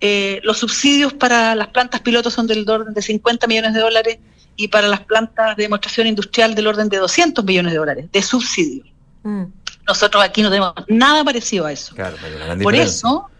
eh, 0.00 0.40
los 0.44 0.58
subsidios 0.58 1.12
para 1.12 1.54
las 1.54 1.68
plantas 1.68 2.00
pilotos 2.00 2.34
son 2.34 2.46
del 2.46 2.68
orden 2.68 2.94
de 2.94 3.02
50 3.02 3.46
millones 3.46 3.74
de 3.74 3.80
dólares 3.80 4.18
y 4.56 4.68
para 4.68 4.86
las 4.88 5.00
plantas 5.00 5.56
de 5.56 5.62
demostración 5.64 6.06
industrial 6.06 6.54
del 6.54 6.66
orden 6.66 6.88
de 6.88 6.98
200 6.98 7.44
millones 7.44 7.72
de 7.72 7.78
dólares 7.78 8.06
de 8.12 8.22
subsidios. 8.22 8.86
Mm. 9.22 9.44
Nosotros 9.88 10.22
aquí 10.22 10.42
no 10.42 10.50
tenemos 10.50 10.74
nada 10.86 11.24
parecido 11.24 11.64
a 11.66 11.72
eso. 11.72 11.94
Claro, 11.94 12.16
por 12.62 12.74
eso, 12.74 13.30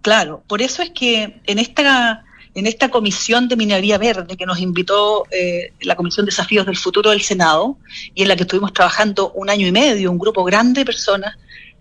claro, 0.00 0.44
por 0.46 0.62
eso 0.62 0.80
es 0.80 0.90
que 0.90 1.40
en 1.44 1.58
esta 1.58 2.24
en 2.54 2.66
esta 2.66 2.88
comisión 2.88 3.46
de 3.46 3.56
minería 3.56 3.98
verde 3.98 4.36
que 4.36 4.46
nos 4.46 4.58
invitó 4.58 5.24
eh, 5.30 5.72
la 5.82 5.94
Comisión 5.94 6.26
de 6.26 6.30
Desafíos 6.30 6.66
del 6.66 6.76
Futuro 6.76 7.10
del 7.10 7.20
Senado 7.22 7.78
y 8.14 8.22
en 8.22 8.28
la 8.28 8.36
que 8.36 8.42
estuvimos 8.42 8.72
trabajando 8.72 9.30
un 9.32 9.48
año 9.48 9.66
y 9.66 9.70
medio, 9.70 10.10
un 10.10 10.18
grupo 10.18 10.42
grande 10.42 10.80
de 10.80 10.84
personas, 10.84 11.36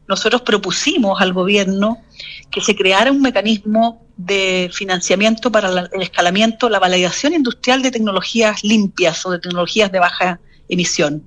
nosotros 0.08 0.42
propusimos 0.44 1.20
al 1.20 1.34
gobierno 1.34 2.04
que 2.52 2.62
se 2.62 2.76
creara 2.76 3.12
un 3.12 3.22
mecanismo 3.22 4.06
de 4.18 4.70
financiamiento 4.72 5.52
para 5.52 5.70
la, 5.70 5.90
el 5.92 6.02
escalamiento, 6.02 6.70
la 6.70 6.80
validación 6.80 7.34
industrial 7.34 7.82
de 7.82 7.92
tecnologías 7.92 8.64
limpias 8.64 9.26
o 9.26 9.32
de 9.32 9.40
tecnologías 9.40 9.92
de 9.92 10.00
baja 10.00 10.40
emisión. 10.70 11.24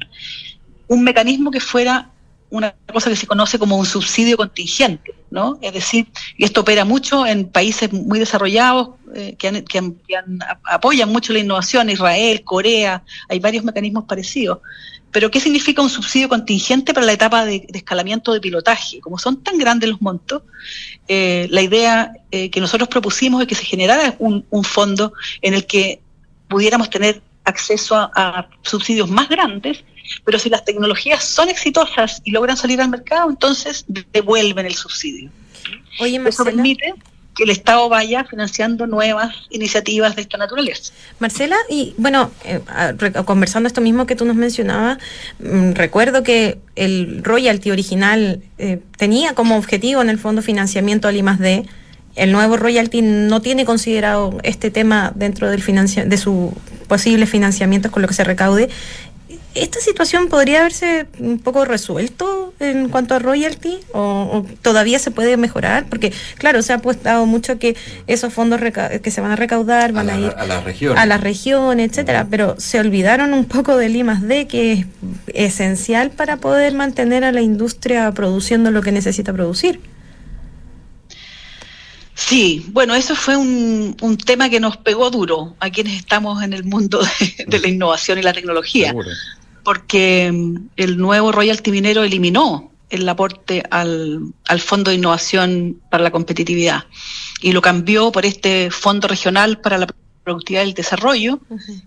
Un 0.86 1.02
mecanismo 1.02 1.50
que 1.50 1.60
fuera 1.60 2.10
una 2.50 2.74
cosa 2.92 3.10
que 3.10 3.16
se 3.16 3.26
conoce 3.26 3.58
como 3.58 3.76
un 3.76 3.86
subsidio 3.86 4.36
contingente, 4.36 5.14
¿no? 5.30 5.58
Es 5.62 5.72
decir, 5.72 6.08
y 6.36 6.44
esto 6.44 6.62
opera 6.62 6.84
mucho 6.84 7.26
en 7.26 7.48
países 7.48 7.92
muy 7.92 8.18
desarrollados 8.18 8.90
eh, 9.14 9.36
que, 9.38 9.64
apoyan 10.64 11.08
mucho 11.10 11.32
la 11.32 11.38
innovación, 11.38 11.90
Israel, 11.90 12.42
Corea, 12.44 13.04
hay 13.28 13.38
varios 13.38 13.64
mecanismos 13.64 14.04
parecidos. 14.04 14.58
Pero 15.12 15.30
¿qué 15.30 15.40
significa 15.40 15.82
un 15.82 15.90
subsidio 15.90 16.28
contingente 16.28 16.94
para 16.94 17.06
la 17.06 17.12
etapa 17.12 17.44
de, 17.44 17.66
escalamiento 17.72 18.32
de 18.32 18.40
pilotaje? 18.40 19.00
Como 19.00 19.18
son 19.18 19.42
tan 19.42 19.58
grandes 19.58 19.90
los 19.90 20.00
montos, 20.00 20.42
eh, 21.08 21.48
la 21.50 21.62
idea 21.62 22.12
eh, 22.30 22.50
que 22.50 22.60
nosotros 22.60 22.88
propusimos 22.88 23.42
es 23.42 23.48
que 23.48 23.56
se 23.56 23.64
generara 23.64 24.14
un, 24.18 24.44
fondo 24.64 25.12
en 25.42 25.54
el 25.54 25.66
que 25.66 26.00
pudiéramos 26.48 26.90
tener 26.90 27.22
acceso 27.44 27.96
a, 27.96 28.48
subsidios 28.62 29.10
más 29.10 29.28
grandes, 29.28 29.84
pero 30.24 30.38
si 30.38 30.48
las 30.48 30.64
tecnologías 30.64 31.24
son 31.24 31.48
exitosas 31.48 32.20
y 32.24 32.30
logran 32.30 32.56
salir 32.56 32.80
al 32.80 32.88
mercado, 32.88 33.30
entonces 33.30 33.84
devuelven 34.12 34.66
el 34.66 34.74
subsidio. 34.74 35.30
Oye, 35.98 36.20
Eso 36.26 36.44
permite 36.44 36.94
que 37.36 37.44
el 37.44 37.50
Estado 37.50 37.88
vaya 37.88 38.24
financiando 38.24 38.86
nuevas 38.86 39.34
iniciativas 39.50 40.16
de 40.16 40.22
esta 40.22 40.36
naturaleza. 40.36 40.92
Marcela, 41.20 41.56
y 41.68 41.94
bueno, 41.96 42.30
eh, 42.44 42.60
conversando 43.24 43.66
esto 43.66 43.80
mismo 43.80 44.06
que 44.06 44.16
tú 44.16 44.24
nos 44.24 44.36
mencionabas, 44.36 44.98
mm, 45.38 45.72
recuerdo 45.72 46.22
que 46.22 46.58
el 46.76 47.22
royalty 47.22 47.70
original 47.70 48.42
eh, 48.58 48.80
tenía 48.96 49.34
como 49.34 49.56
objetivo 49.56 50.02
en 50.02 50.10
el 50.10 50.18
fondo 50.18 50.42
financiamiento 50.42 51.08
al 51.08 51.16
I+D. 51.16 51.66
El 52.16 52.32
nuevo 52.32 52.56
royalty 52.56 53.02
no 53.02 53.40
tiene 53.40 53.64
considerado 53.64 54.38
este 54.42 54.70
tema 54.70 55.12
dentro 55.14 55.48
del 55.48 55.62
de 55.62 56.16
sus 56.16 56.50
posibles 56.88 57.30
financiamientos 57.30 57.92
con 57.92 58.02
lo 58.02 58.08
que 58.08 58.14
se 58.14 58.24
recaude 58.24 58.68
¿Esta 59.54 59.80
situación 59.80 60.28
podría 60.28 60.60
haberse 60.60 61.06
un 61.18 61.40
poco 61.40 61.64
resuelto 61.64 62.54
en 62.60 62.88
cuanto 62.88 63.16
a 63.16 63.18
royalty 63.18 63.78
o, 63.92 64.46
todavía 64.62 65.00
se 65.00 65.10
puede 65.10 65.36
mejorar? 65.36 65.86
Porque, 65.88 66.12
claro, 66.36 66.62
se 66.62 66.72
ha 66.72 66.76
apostado 66.76 67.26
mucho 67.26 67.58
que 67.58 67.76
esos 68.06 68.32
fondos 68.32 68.60
que 68.60 69.10
se 69.10 69.20
van 69.20 69.32
a 69.32 69.36
recaudar 69.36 69.92
van 69.92 70.08
a, 70.08 70.20
ir 70.20 70.32
a 70.36 70.46
las 70.46 70.62
regiones, 70.62 71.02
a 71.02 71.06
las 71.06 71.20
regiones 71.20 71.90
etcétera, 71.90 72.28
pero 72.30 72.54
se 72.58 72.78
olvidaron 72.78 73.34
un 73.34 73.44
poco 73.44 73.76
del 73.76 73.96
I 73.96 74.04
D, 74.22 74.46
que 74.46 74.72
es 74.72 74.86
esencial 75.34 76.10
para 76.10 76.36
poder 76.36 76.74
mantener 76.74 77.24
a 77.24 77.32
la 77.32 77.40
industria 77.40 78.12
produciendo 78.12 78.70
lo 78.70 78.82
que 78.82 78.92
necesita 78.92 79.32
producir. 79.32 79.80
Sí, 82.14 82.66
bueno, 82.68 82.94
eso 82.94 83.16
fue 83.16 83.36
un, 83.36 83.96
tema 84.26 84.50
que 84.50 84.60
nos 84.60 84.76
pegó 84.76 85.10
duro 85.10 85.56
a 85.58 85.70
quienes 85.70 85.94
estamos 85.94 86.42
en 86.42 86.52
el 86.52 86.64
mundo 86.64 87.00
de, 87.46 87.58
la 87.58 87.68
innovación 87.68 88.18
y 88.18 88.22
la 88.22 88.32
tecnología 88.32 88.94
porque 89.70 90.32
mm, 90.32 90.70
el 90.74 90.98
nuevo 90.98 91.30
royalty 91.30 91.70
minero 91.70 92.02
eliminó 92.02 92.72
el 92.88 93.08
aporte 93.08 93.62
al, 93.70 94.32
Fondo 94.58 94.90
de 94.90 94.96
Innovación 94.96 95.80
para 95.90 96.02
la 96.02 96.10
Competitividad 96.10 96.86
y 97.40 97.52
lo 97.52 97.62
cambió 97.62 98.10
por 98.10 98.26
este 98.26 98.72
Fondo 98.72 99.06
Regional 99.06 99.60
para 99.60 99.78
la 99.78 99.86
Productividad 100.24 100.64
y 100.64 100.70
el 100.70 100.74
Desarrollo, 100.74 101.38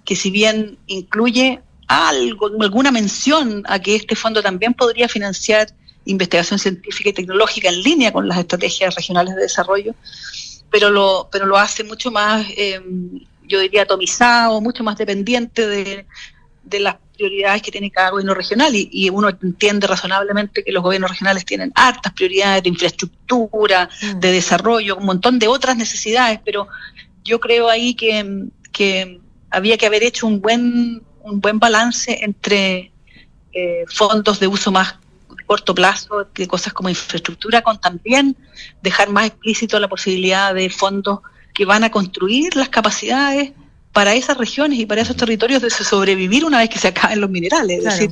que 0.06 0.16
si 0.16 0.32
bien 0.32 0.78
incluye 0.88 1.60
algo, 1.88 2.50
alguna 2.62 2.90
mención 2.90 3.64
a 3.68 3.80
que 3.80 3.98
este 3.98 4.16
fondo 4.16 4.42
también 4.42 4.74
podría 4.74 5.10
financiar 5.10 5.68
investigación 6.06 6.60
científica 6.60 7.10
y 7.10 7.14
tecnológica 7.14 7.68
en 7.68 7.82
línea 7.82 8.14
con 8.14 8.30
las 8.30 8.38
estrategias 8.38 8.96
regionales 8.96 9.36
de 9.36 9.42
desarrollo, 9.42 9.94
pero 10.72 10.90
lo, 10.90 11.28
pero 11.30 11.46
lo 11.46 11.58
hace 11.58 11.84
mucho 11.84 12.12
más, 12.12 12.48
eh, 12.56 12.82
yo 13.46 13.60
diría, 13.60 13.82
atomizado, 13.82 14.62
mucho 14.62 14.86
más 14.86 14.98
dependiente 14.98 15.68
de, 15.68 16.06
de 16.64 16.80
las 16.80 16.96
prioridades 17.14 17.62
que 17.62 17.72
tiene 17.72 17.92
cada 17.92 18.10
gobierno 18.10 18.34
regional 18.34 18.74
y, 18.76 19.10
uno 19.10 19.30
entiende 19.30 19.88
razonablemente 19.88 20.64
que 20.64 20.72
los 20.72 20.84
gobiernos 20.84 21.12
regionales 21.12 21.46
tienen 21.46 21.72
hartas 21.76 22.14
prioridades 22.14 22.64
de 22.64 22.70
infraestructura, 22.70 23.90
mm. 24.02 24.20
de 24.20 24.32
desarrollo, 24.32 24.98
un 24.98 25.06
montón 25.06 25.40
de 25.40 25.48
otras 25.48 25.78
necesidades, 25.78 26.40
pero 26.44 26.68
yo 27.24 27.40
creo 27.40 27.70
ahí 27.70 27.94
que, 27.94 28.48
que 28.72 29.20
había 29.50 29.78
que 29.78 29.86
haber 29.86 30.04
hecho 30.04 30.28
un 30.28 30.42
buen, 30.42 31.04
un 31.22 31.40
buen 31.40 31.60
balance 31.60 32.20
entre 32.24 32.92
eh, 33.54 33.86
fondos 33.88 34.40
de 34.40 34.48
uso 34.48 34.72
más 34.72 34.96
corto 35.46 35.76
plazo, 35.76 36.28
de 36.34 36.48
cosas 36.48 36.74
como 36.74 36.90
infraestructura, 36.90 37.62
con 37.62 37.80
también 37.80 38.36
dejar 38.82 39.10
más 39.10 39.28
explícito 39.28 39.80
la 39.80 39.88
posibilidad 39.88 40.54
de 40.54 40.70
fondos 40.70 41.20
que 41.54 41.66
van 41.66 41.84
a 41.84 41.92
construir 41.92 42.56
las 42.56 42.70
capacidades 42.70 43.52
para 43.94 44.16
esas 44.16 44.38
regiones 44.38 44.80
y 44.80 44.86
para 44.86 45.02
esos 45.02 45.16
territorios 45.16 45.62
de 45.62 45.70
sobrevivir 45.70 46.44
una 46.44 46.58
vez 46.58 46.70
que 46.70 46.80
se 46.80 46.90
acaben 46.90 47.22
los 47.22 47.30
minerales. 47.30 47.78
es 47.78 47.84
decir, 47.84 48.12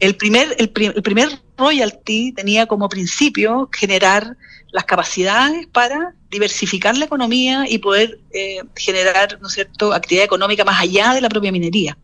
el, 0.00 0.16
primer, 0.16 0.54
el, 0.58 0.70
primer 0.70 1.28
royalty 1.56 2.32
tenía 2.32 2.66
como 2.66 2.88
principio 2.88 3.70
generar 3.72 4.36
las 4.72 4.84
capacidades 4.84 5.68
para 5.68 6.14
diversificar 6.28 6.96
la 6.96 7.04
economía 7.04 7.66
y 7.68 7.78
poder 7.78 8.18
eh, 8.32 8.62
generar, 8.74 9.38
¿no 9.40 9.46
es 9.46 9.54
cierto?, 9.54 9.92
actividad 9.92 10.24
económica 10.24 10.64
más 10.64 10.80
allá 10.80 11.14
de 11.14 11.20
la 11.20 11.28
propia 11.28 11.52
minería. 11.52 11.96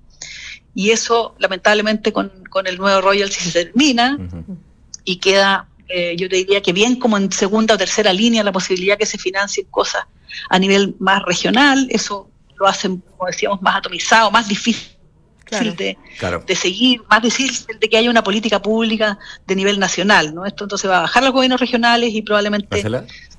Y 0.75 0.91
eso, 0.91 1.35
lamentablemente, 1.39 2.13
con, 2.13 2.31
el 2.67 2.79
nuevo 2.79 3.01
royalty 3.01 3.35
se 3.35 3.65
termina 3.65 4.19
y 5.05 5.17
queda, 5.17 5.69
eh, 5.89 6.15
yo 6.17 6.29
te 6.29 6.37
diría 6.37 6.61
que 6.61 6.73
bien 6.73 6.97
como 6.97 7.17
en 7.17 7.33
segunda 7.33 7.75
o 7.75 7.79
tercera 7.79 8.13
línea 8.13 8.45
la 8.45 8.53
posibilidad 8.53 8.99
que 8.99 9.07
se 9.07 9.19
financien 9.19 9.67
cosas 9.71 10.05
a 10.51 10.59
nivel 10.59 10.95
más 11.01 11.23
regional, 11.23 11.89
eso 11.91 12.29
lo 12.59 12.67
hacen, 12.67 13.03
como 13.19 13.29
decíamos, 13.29 13.61
más 13.61 13.77
atomizado, 13.77 14.31
más 14.31 14.49
difícil 14.49 14.97
De, 15.51 15.97
de, 16.47 16.55
seguir, 16.55 17.01
más 17.09 17.23
difícil 17.23 17.79
de 17.81 17.89
que 17.89 17.97
haya 17.97 18.11
una 18.11 18.23
política 18.23 18.61
pública 18.61 19.19
de 19.47 19.57
nivel 19.57 19.79
nacional, 19.79 20.35
¿no? 20.35 20.45
Esto 20.45 20.65
entonces 20.65 20.91
va 20.91 20.99
a 20.99 21.01
bajar 21.03 21.23
los 21.23 21.33
gobiernos 21.33 21.59
regionales 21.59 22.13
y 22.13 22.21
probablemente 22.21 22.85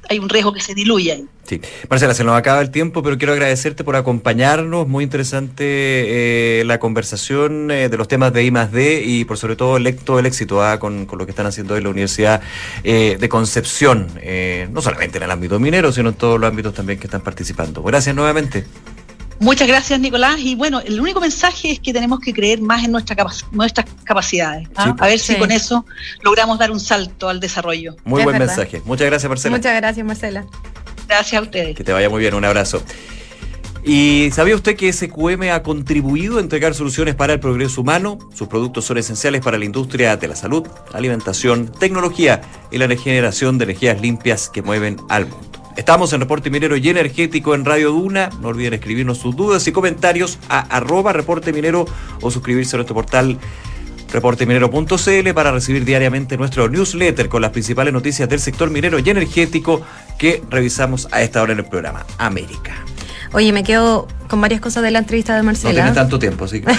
hay 0.09 0.17
un 0.17 0.27
riesgo 0.27 0.51
que 0.51 0.59
se 0.59 0.73
diluya. 0.73 1.19
Sí. 1.43 1.61
Marcela, 1.87 2.15
se 2.15 2.23
nos 2.23 2.35
acaba 2.35 2.61
el 2.61 2.71
tiempo, 2.71 3.03
pero 3.03 3.19
quiero 3.19 3.33
agradecerte 3.33 3.83
por 3.83 3.95
acompañarnos. 3.95 4.87
Muy 4.87 5.03
interesante 5.03 5.63
eh, 5.63 6.63
la 6.65 6.79
conversación 6.79 7.69
eh, 7.69 7.89
de 7.89 7.97
los 7.97 8.07
temas 8.07 8.33
de 8.33 8.43
I 8.43 8.49
D 8.49 9.03
y 9.05 9.25
por 9.25 9.37
sobre 9.37 9.55
todo 9.55 9.77
el, 9.77 9.95
todo 9.97 10.17
el 10.17 10.25
éxito 10.25 10.63
ah, 10.63 10.79
con, 10.79 11.07
lo 11.11 11.25
que 11.25 11.31
están 11.31 11.45
haciendo 11.45 11.75
hoy 11.75 11.81
la 11.81 11.89
Universidad 11.89 12.41
eh, 12.83 13.17
de 13.19 13.29
Concepción, 13.29 14.07
no 14.71 14.81
solamente 14.81 15.19
en 15.19 15.25
el 15.25 15.31
ámbito 15.31 15.59
minero, 15.59 15.91
sino 15.91 16.09
en 16.09 16.15
todos 16.15 16.39
los 16.39 16.49
ámbitos 16.49 16.73
también 16.73 16.97
que 16.97 17.05
están 17.05 17.21
participando. 17.21 17.83
Gracias 17.83 18.15
nuevamente. 18.15 18.65
Muchas 19.39 19.67
gracias, 19.67 19.99
Nicolás. 19.99 20.39
Y 20.39 20.55
bueno, 20.55 20.81
el 20.81 20.99
único 20.99 21.21
mensaje 21.21 21.71
es 21.71 21.79
que 21.79 21.93
tenemos 21.93 22.19
que 22.19 22.33
creer 22.33 22.61
más 22.61 22.83
en 22.83 22.91
nuestra 22.91 23.15
nuestras 23.51 23.85
capacidades. 24.03 24.67
¿ah? 24.75 24.95
a 24.99 25.07
ver 25.07 25.19
si 25.19 25.35
con 25.35 25.51
eso 25.51 25.85
logramos 26.21 26.59
dar 26.59 26.71
un 26.71 26.79
salto 26.79 27.29
al 27.29 27.39
desarrollo. 27.39 27.95
Muy 28.03 28.23
buen 28.23 28.37
mensaje. 28.37 28.81
Muchas 28.85 29.07
gracias, 29.07 29.29
Marcela. 29.29 29.57
Muchas 29.57 29.75
gracias, 29.75 30.05
Marcela. 30.05 30.45
Gracias 31.07 31.39
a 31.39 31.43
ustedes. 31.43 31.75
Que 31.75 31.83
te 31.83 31.93
vaya 31.93 32.09
muy 32.09 32.19
bien. 32.19 32.33
Un 32.33 32.45
abrazo. 32.45 32.83
¿Y 33.83 34.29
sabía 34.33 34.55
usted 34.55 34.75
que 34.75 34.91
SQM 34.91 35.51
ha 35.53 35.63
contribuido 35.63 36.37
a 36.37 36.41
entregar 36.41 36.73
soluciones 36.73 37.15
para 37.15 37.33
el 37.33 37.39
progreso 37.39 37.81
humano? 37.81 38.19
Sus 38.35 38.47
productos 38.49 38.85
son 38.85 38.97
esenciales 38.97 39.41
para 39.41 39.57
la 39.57 39.65
industria 39.65 40.17
de 40.17 40.27
la 40.27 40.35
salud, 40.35 40.67
alimentación, 40.93 41.71
tecnología 41.71 42.41
y 42.71 42.77
la 42.77 42.93
generación 42.95 43.57
de 43.57 43.63
energías 43.63 44.01
limpias 44.01 44.49
que 44.49 44.61
mueven 44.61 44.97
al 45.07 45.27
mundo. 45.27 45.58
Estamos 45.79 46.11
en 46.11 46.19
Reporte 46.19 46.49
Minero 46.49 46.75
y 46.75 46.89
Energético 46.89 47.55
en 47.55 47.63
Radio 47.63 47.91
Duna. 47.91 48.29
No 48.41 48.49
olviden 48.49 48.73
escribirnos 48.73 49.17
sus 49.17 49.33
dudas 49.33 49.65
y 49.65 49.71
comentarios 49.71 50.37
a 50.49 50.59
arroba 50.59 51.13
Reporte 51.13 51.53
Minero 51.53 51.85
o 52.19 52.29
suscribirse 52.29 52.75
a 52.75 52.79
nuestro 52.79 52.95
portal 52.95 53.37
reporteminero.cl 54.11 55.33
para 55.33 55.53
recibir 55.53 55.85
diariamente 55.85 56.35
nuestro 56.35 56.67
newsletter 56.67 57.29
con 57.29 57.41
las 57.41 57.51
principales 57.51 57.93
noticias 57.93 58.27
del 58.27 58.41
sector 58.41 58.69
minero 58.69 58.99
y 58.99 59.09
energético 59.09 59.81
que 60.17 60.43
revisamos 60.49 61.07
a 61.11 61.21
esta 61.21 61.41
hora 61.41 61.53
en 61.53 61.59
el 61.59 61.65
programa 61.65 62.05
América. 62.17 62.73
Oye, 63.31 63.53
me 63.53 63.63
quedo 63.63 64.05
con 64.27 64.41
varias 64.41 64.59
cosas 64.59 64.83
de 64.83 64.91
la 64.91 64.99
entrevista 64.99 65.33
de 65.37 65.43
Marcela. 65.43 65.69
No 65.69 65.75
tiene 65.75 65.95
tanto 65.95 66.19
tiempo, 66.19 66.43
así 66.43 66.59
que. 66.59 66.71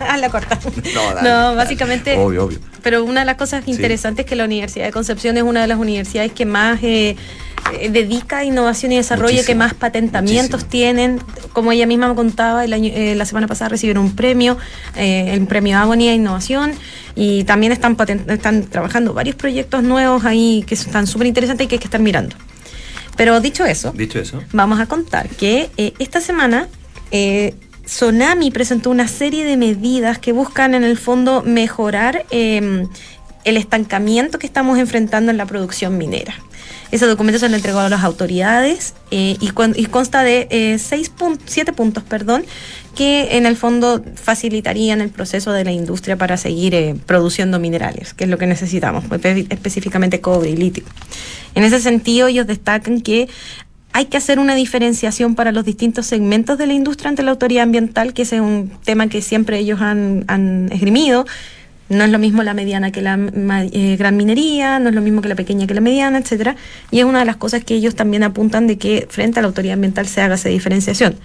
a 0.00 0.16
la 0.18 0.28
corta. 0.28 0.58
No, 0.94 1.22
no 1.22 1.56
básicamente. 1.56 2.18
Obvio, 2.18 2.44
obvio. 2.44 2.58
Pero 2.82 3.04
una 3.04 3.20
de 3.20 3.26
las 3.26 3.36
cosas 3.36 3.66
interesantes 3.68 4.26
es 4.26 4.28
que 4.28 4.36
la 4.36 4.44
Universidad 4.44 4.84
de 4.84 4.92
Concepción 4.92 5.38
es 5.38 5.44
una 5.44 5.62
de 5.62 5.66
las 5.66 5.78
universidades 5.78 6.32
que 6.32 6.44
más 6.44 6.80
eh, 6.82 7.16
dedica 7.90 8.38
a 8.38 8.44
innovación 8.44 8.92
y 8.92 8.96
desarrollo, 8.96 9.44
que 9.44 9.54
más 9.54 9.74
patentamientos 9.74 10.66
tienen. 10.66 11.20
Como 11.52 11.72
ella 11.72 11.86
misma 11.86 12.08
me 12.08 12.14
contaba, 12.14 12.64
eh, 12.64 13.14
la 13.16 13.24
semana 13.24 13.46
pasada 13.46 13.70
recibieron 13.70 14.04
un 14.04 14.16
premio, 14.16 14.56
el 14.96 15.46
premio 15.46 15.78
Agonía 15.78 16.10
de 16.10 16.16
Innovación, 16.16 16.72
y 17.14 17.44
también 17.44 17.72
están, 17.72 17.96
están 18.28 18.64
trabajando 18.64 19.14
varios 19.14 19.36
proyectos 19.36 19.82
nuevos 19.82 20.24
ahí 20.24 20.64
que 20.66 20.74
están 20.74 21.06
súper 21.06 21.26
interesantes 21.26 21.64
y 21.64 21.68
que 21.68 21.74
hay 21.76 21.80
que 21.80 21.86
estar 21.86 22.00
mirando. 22.00 22.36
Pero 23.16 23.40
dicho 23.40 23.64
eso, 23.64 23.92
dicho 23.92 24.18
eso, 24.18 24.42
vamos 24.52 24.80
a 24.80 24.86
contar 24.86 25.28
que 25.28 25.70
esta 25.98 26.20
semana 26.20 26.68
eh, 27.10 27.54
Sonami 27.86 28.50
presentó 28.50 28.90
una 28.90 29.08
serie 29.08 29.44
de 29.44 29.56
medidas 29.56 30.18
que 30.18 30.32
buscan 30.32 30.74
en 30.74 30.84
el 30.84 30.96
fondo 30.96 31.42
mejorar 31.42 32.24
em, 32.30 32.88
el 33.44 33.56
estancamiento 33.56 34.38
que 34.38 34.46
estamos 34.46 34.78
enfrentando 34.78 35.30
en 35.30 35.36
la 35.36 35.46
producción 35.46 35.98
minera. 35.98 36.34
Ese 36.94 37.06
documento 37.06 37.40
se 37.40 37.48
lo 37.48 37.56
entregó 37.56 37.80
a 37.80 37.88
las 37.88 38.04
autoridades 38.04 38.94
eh, 39.10 39.36
y, 39.40 39.48
consta 39.88 40.22
de 40.22 40.46
eh, 40.50 40.78
seis 40.78 41.10
siete 41.44 41.72
puntos 41.72 42.04
perdón, 42.04 42.44
que 42.94 43.36
en 43.36 43.46
el 43.46 43.56
fondo 43.56 44.04
facilitarían 44.14 45.00
el 45.00 45.08
proceso 45.10 45.50
de 45.50 45.64
la 45.64 45.72
industria 45.72 46.16
para 46.16 46.36
seguir 46.36 46.72
eh, 46.72 46.94
produciendo 47.04 47.58
minerales, 47.58 48.14
que 48.14 48.22
es 48.22 48.30
lo 48.30 48.38
que 48.38 48.46
necesitamos, 48.46 49.06
específicamente 49.50 50.20
cobre 50.20 50.50
y 50.50 50.56
litio. 50.56 50.84
En 51.56 51.64
ese 51.64 51.80
sentido, 51.80 52.28
ellos 52.28 52.46
destacan 52.46 53.00
que 53.00 53.28
hay 53.92 54.04
que 54.04 54.16
hacer 54.16 54.38
una 54.38 54.54
diferenciación 54.54 55.34
para 55.34 55.50
los 55.50 55.64
distintos 55.64 56.06
segmentos 56.06 56.58
de 56.58 56.68
la 56.68 56.74
industria 56.74 57.08
ante 57.08 57.24
la 57.24 57.32
autoridad 57.32 57.64
ambiental, 57.64 58.14
que 58.14 58.22
ese 58.22 58.36
es 58.36 58.42
un 58.42 58.70
tema 58.84 59.08
que 59.08 59.20
siempre 59.20 59.58
ellos 59.58 59.80
han, 59.80 60.24
han 60.28 60.70
esgrimido. 60.70 61.26
No 61.88 62.04
es 62.04 62.10
lo 62.10 62.18
mismo 62.18 62.42
la 62.42 62.54
mediana 62.54 62.92
que 62.92 63.02
la 63.02 63.18
eh, 63.72 63.96
gran 63.96 64.16
minería, 64.16 64.78
no 64.78 64.88
es 64.88 64.94
lo 64.94 65.02
mismo 65.02 65.20
que 65.20 65.28
la 65.28 65.34
pequeña 65.34 65.66
que 65.66 65.74
la 65.74 65.80
mediana, 65.80 66.18
etcétera. 66.18 66.56
Y 66.90 67.00
es 67.00 67.04
una 67.04 67.18
de 67.18 67.24
las 67.26 67.36
cosas 67.36 67.62
que 67.64 67.74
ellos 67.74 67.94
también 67.94 68.22
apuntan 68.22 68.66
de 68.66 68.78
que 68.78 69.06
frente 69.10 69.38
a 69.38 69.42
la 69.42 69.48
autoridad 69.48 69.74
ambiental 69.74 70.06
se 70.06 70.22
haga 70.22 70.36
esa 70.36 70.48
diferenciación. 70.48 71.16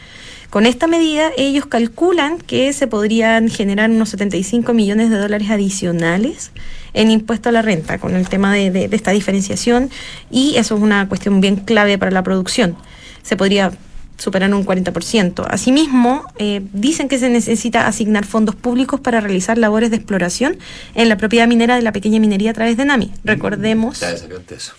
Con 0.50 0.66
esta 0.66 0.88
medida, 0.88 1.30
ellos 1.38 1.68
calculan 1.68 2.39
que 2.39 2.74
se 2.74 2.88
podrían 2.88 3.50
generar 3.50 3.92
unos 3.92 4.10
75 4.10 4.74
millones 4.74 5.12
de 5.12 5.18
dólares 5.18 5.51
adicionales 5.51 6.51
en 6.94 7.12
impuesto 7.12 7.50
a 7.50 7.51
la 7.51 7.62
renta 7.62 8.00
con 8.00 8.16
el 8.16 8.28
tema 8.28 8.54
de, 8.56 8.89
esta 8.92 9.12
diferenciación 9.12 9.92
y 10.32 10.56
eso 10.58 10.75
es 10.75 10.82
una 10.82 11.08
cuestión 11.08 11.39
bien 11.39 11.56
clave 11.56 12.00
para 12.00 12.10
la 12.10 12.24
producción. 12.24 12.75
Se 13.22 13.38
podría 13.38 13.72
superar 14.20 14.54
un 14.54 14.66
40%. 14.66 15.46
Asimismo, 15.50 16.26
eh, 16.38 16.62
dicen 16.74 17.08
que 17.08 17.18
se 17.18 17.30
necesita 17.30 17.88
asignar 17.88 18.26
fondos 18.26 18.56
públicos 18.56 19.00
para 19.00 19.22
realizar 19.22 19.58
labores 19.58 19.90
de 19.90 19.96
exploración 19.96 20.58
en 20.94 21.10
la 21.10 21.18
propiedad 21.18 21.48
minera 21.48 21.76
de 21.76 21.82
la 21.82 21.92
pequeña 21.92 22.20
minería 22.20 22.52
a 22.52 22.54
través 22.54 22.78
de 22.78 22.86
NAMI. 22.86 23.12
Recordemos, 23.24 23.98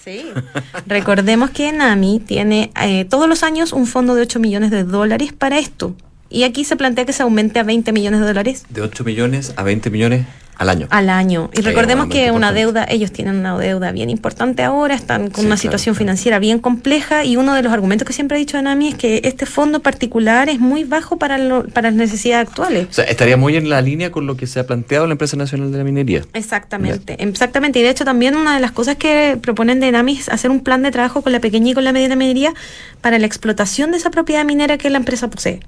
sí, 0.04 0.23
recordemos 0.87 1.50
que 1.50 1.73
NAMI 1.73 2.20
tiene 2.20 2.70
eh, 2.80 3.04
todos 3.06 3.28
los 3.28 3.42
años 3.42 3.73
un 3.73 3.87
fondo 3.87 4.14
de 4.14 4.23
8 4.23 4.38
millones 4.38 4.70
de 4.70 4.85
dólares 4.85 5.32
para 5.32 5.59
esto. 5.59 5.94
Y 6.30 6.44
aquí 6.44 6.64
se 6.64 6.76
plantea 6.76 7.04
que 7.04 7.12
se 7.12 7.22
aumente 7.22 7.58
a 7.58 7.64
20 7.64 7.92
millones 7.92 8.20
de 8.20 8.26
dólares. 8.26 8.64
De 8.68 8.80
8 8.80 9.04
millones 9.04 9.52
a 9.56 9.64
20 9.64 9.90
millones 9.90 10.26
al 10.60 10.68
año. 10.68 10.87
Al 10.90 11.08
año. 11.08 11.50
Y 11.54 11.62
recordemos 11.62 12.08
que 12.08 12.30
una 12.30 12.52
deuda, 12.52 12.84
ellos 12.87 13.10
tienen 13.12 13.37
una 13.37 13.56
deuda 13.56 13.92
bien 13.92 14.10
importante 14.10 14.62
ahora, 14.62 14.94
están 14.94 15.30
con 15.30 15.46
una 15.46 15.56
situación 15.56 15.94
financiera 15.96 16.38
bien 16.38 16.58
compleja 16.58 17.25
y 17.25 17.38
uno 17.38 17.54
de 17.54 17.62
los 17.62 17.72
argumentos 17.72 18.06
que 18.06 18.12
siempre 18.12 18.37
ha 18.37 18.38
dicho 18.38 18.58
Anami 18.58 18.88
es 18.88 18.94
que 18.94 19.22
este 19.25 19.46
fondo 19.46 19.80
particular 19.80 20.50
es 20.50 20.60
muy 20.60 20.84
bajo 20.84 21.16
para, 21.16 21.38
para 21.72 21.90
las 21.90 21.94
necesidades 21.94 22.46
actuales. 22.46 22.88
O 22.90 22.92
sea, 22.92 23.04
estaría 23.04 23.38
muy 23.38 23.56
en 23.56 23.70
la 23.70 23.80
línea 23.80 24.12
con 24.12 24.26
lo 24.26 24.37
que 24.37 24.46
se 24.46 24.60
ha 24.60 24.66
planteado 24.66 25.06
la 25.06 25.12
empresa 25.12 25.34
nacional 25.34 25.72
de 25.72 25.78
la 25.78 25.84
minería. 25.84 26.26
Exactamente, 26.34 27.16
exactamente. 27.18 27.78
Y 27.78 27.82
de 27.82 27.88
hecho 27.88 28.04
también 28.04 28.37
una 28.37 28.54
de 28.54 28.60
las 28.60 28.72
cosas 28.72 28.96
que 28.96 29.38
proponen 29.40 29.80
de 29.80 29.88
Enami 29.88 30.18
es 30.18 30.28
hacer 30.28 30.50
un 30.50 30.60
plan 30.60 30.82
de 30.82 30.90
trabajo 30.90 31.22
con 31.22 31.32
la 31.32 31.40
pequeña 31.40 31.70
y 31.70 31.75
con 31.75 31.84
la 31.84 31.92
mediana 31.92 32.16
minería 32.16 32.52
para 33.00 33.18
la 33.18 33.25
explotación 33.25 33.92
de 33.92 33.96
esa 33.96 34.10
propiedad 34.10 34.44
minera 34.44 34.76
que 34.76 34.90
la 34.90 34.99
empresa 34.99 35.30
posee. 35.30 35.60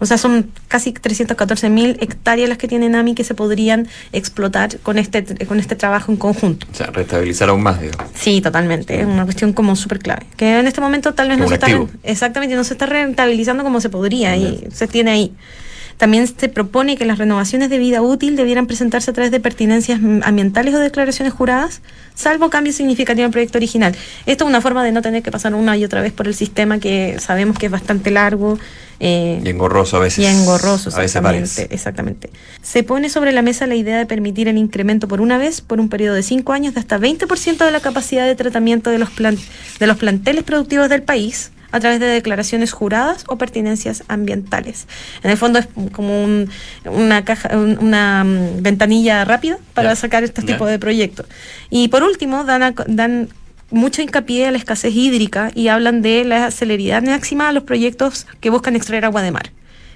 O 0.00 0.06
sea, 0.06 0.18
son 0.18 0.50
casi 0.68 0.92
314 0.92 1.70
mil 1.70 1.96
hectáreas 2.00 2.48
las 2.48 2.58
que 2.58 2.68
tienen 2.68 2.94
AMI 2.94 3.14
que 3.14 3.24
se 3.24 3.34
podrían 3.34 3.88
explotar 4.12 4.78
con 4.78 4.98
este, 4.98 5.24
con 5.46 5.58
este 5.58 5.76
trabajo 5.76 6.12
en 6.12 6.18
conjunto. 6.18 6.66
O 6.70 6.74
sea, 6.74 6.86
restabilizar 6.88 7.48
aún 7.48 7.62
más, 7.62 7.80
digamos. 7.80 8.06
Sí, 8.14 8.40
totalmente. 8.40 9.00
Es 9.00 9.06
una 9.06 9.24
cuestión 9.24 9.52
como 9.52 9.76
súper 9.76 9.98
clave. 9.98 10.26
Que 10.36 10.58
en 10.58 10.66
este 10.66 10.80
momento 10.80 11.14
tal 11.14 11.28
vez 11.28 11.38
no 11.38 11.48
se 11.48 11.54
está... 11.54 11.66
Exactamente, 12.02 12.54
no 12.54 12.64
se 12.64 12.74
está 12.74 12.86
rentabilizando 12.86 13.64
como 13.64 13.80
se 13.80 13.88
podría 13.88 14.36
y 14.36 14.68
se 14.72 14.86
tiene 14.86 15.10
ahí. 15.10 15.34
También 15.98 16.28
se 16.28 16.48
propone 16.48 16.96
que 16.96 17.04
las 17.04 17.18
renovaciones 17.18 17.70
de 17.70 17.78
vida 17.78 18.02
útil 18.02 18.36
debieran 18.36 18.68
presentarse 18.68 19.10
a 19.10 19.14
través 19.14 19.32
de 19.32 19.40
pertinencias 19.40 20.00
ambientales 20.22 20.72
o 20.74 20.78
declaraciones 20.78 21.34
juradas, 21.34 21.82
salvo 22.14 22.50
cambio 22.50 22.72
significativo 22.72 23.24
en 23.24 23.26
el 23.26 23.32
proyecto 23.32 23.58
original. 23.58 23.96
Esto 24.24 24.44
es 24.44 24.48
una 24.48 24.60
forma 24.60 24.84
de 24.84 24.92
no 24.92 25.02
tener 25.02 25.24
que 25.24 25.32
pasar 25.32 25.56
una 25.56 25.76
y 25.76 25.84
otra 25.84 26.00
vez 26.00 26.12
por 26.12 26.28
el 26.28 26.36
sistema 26.36 26.78
que 26.78 27.16
sabemos 27.18 27.58
que 27.58 27.66
es 27.66 27.72
bastante 27.72 28.12
largo. 28.12 28.60
Eh, 29.00 29.40
y 29.44 29.48
engorroso 29.48 29.96
a 29.96 30.00
veces. 30.00 30.20
Y 30.20 30.26
engorroso, 30.26 30.88
exactamente, 30.88 31.66
exactamente. 31.70 32.30
Se 32.62 32.84
pone 32.84 33.08
sobre 33.08 33.32
la 33.32 33.42
mesa 33.42 33.66
la 33.66 33.74
idea 33.74 33.98
de 33.98 34.06
permitir 34.06 34.46
el 34.46 34.56
incremento 34.56 35.08
por 35.08 35.20
una 35.20 35.36
vez, 35.36 35.60
por 35.60 35.80
un 35.80 35.88
periodo 35.88 36.14
de 36.14 36.22
cinco 36.22 36.52
años, 36.52 36.74
de 36.74 36.80
hasta 36.80 36.98
20% 36.98 37.64
de 37.64 37.70
la 37.72 37.80
capacidad 37.80 38.24
de 38.24 38.36
tratamiento 38.36 38.90
de 38.90 38.98
los, 38.98 39.10
de 39.16 39.86
los 39.86 39.96
planteles 39.96 40.44
productivos 40.44 40.88
del 40.88 41.02
país 41.02 41.50
a 41.70 41.80
través 41.80 42.00
de 42.00 42.06
declaraciones 42.06 42.72
juradas 42.72 43.24
o 43.28 43.36
pertinencias 43.36 44.04
ambientales. 44.08 44.86
En 45.22 45.30
el 45.30 45.36
fondo 45.36 45.58
es 45.58 45.68
como 45.92 46.24
una 46.84 47.24
caja, 47.24 47.56
una 47.56 48.24
mm, 48.24 48.62
ventanilla 48.62 49.24
rápida 49.24 49.58
para 49.74 49.94
sacar 49.96 50.24
este 50.24 50.42
tipo 50.42 50.66
de 50.66 50.78
proyectos. 50.78 51.26
Y 51.70 51.88
por 51.88 52.02
último, 52.02 52.44
dan, 52.44 52.74
dan 52.86 53.28
mucho 53.70 54.02
hincapié 54.02 54.46
a 54.46 54.50
la 54.50 54.58
escasez 54.58 54.94
hídrica 54.94 55.50
y 55.54 55.68
hablan 55.68 56.02
de 56.02 56.24
la 56.24 56.50
celeridad 56.50 57.02
máxima 57.02 57.48
a 57.48 57.52
los 57.52 57.64
proyectos 57.64 58.26
que 58.40 58.50
buscan 58.50 58.76
extraer 58.76 59.04
agua 59.04 59.22
de 59.22 59.30
mar 59.30 59.50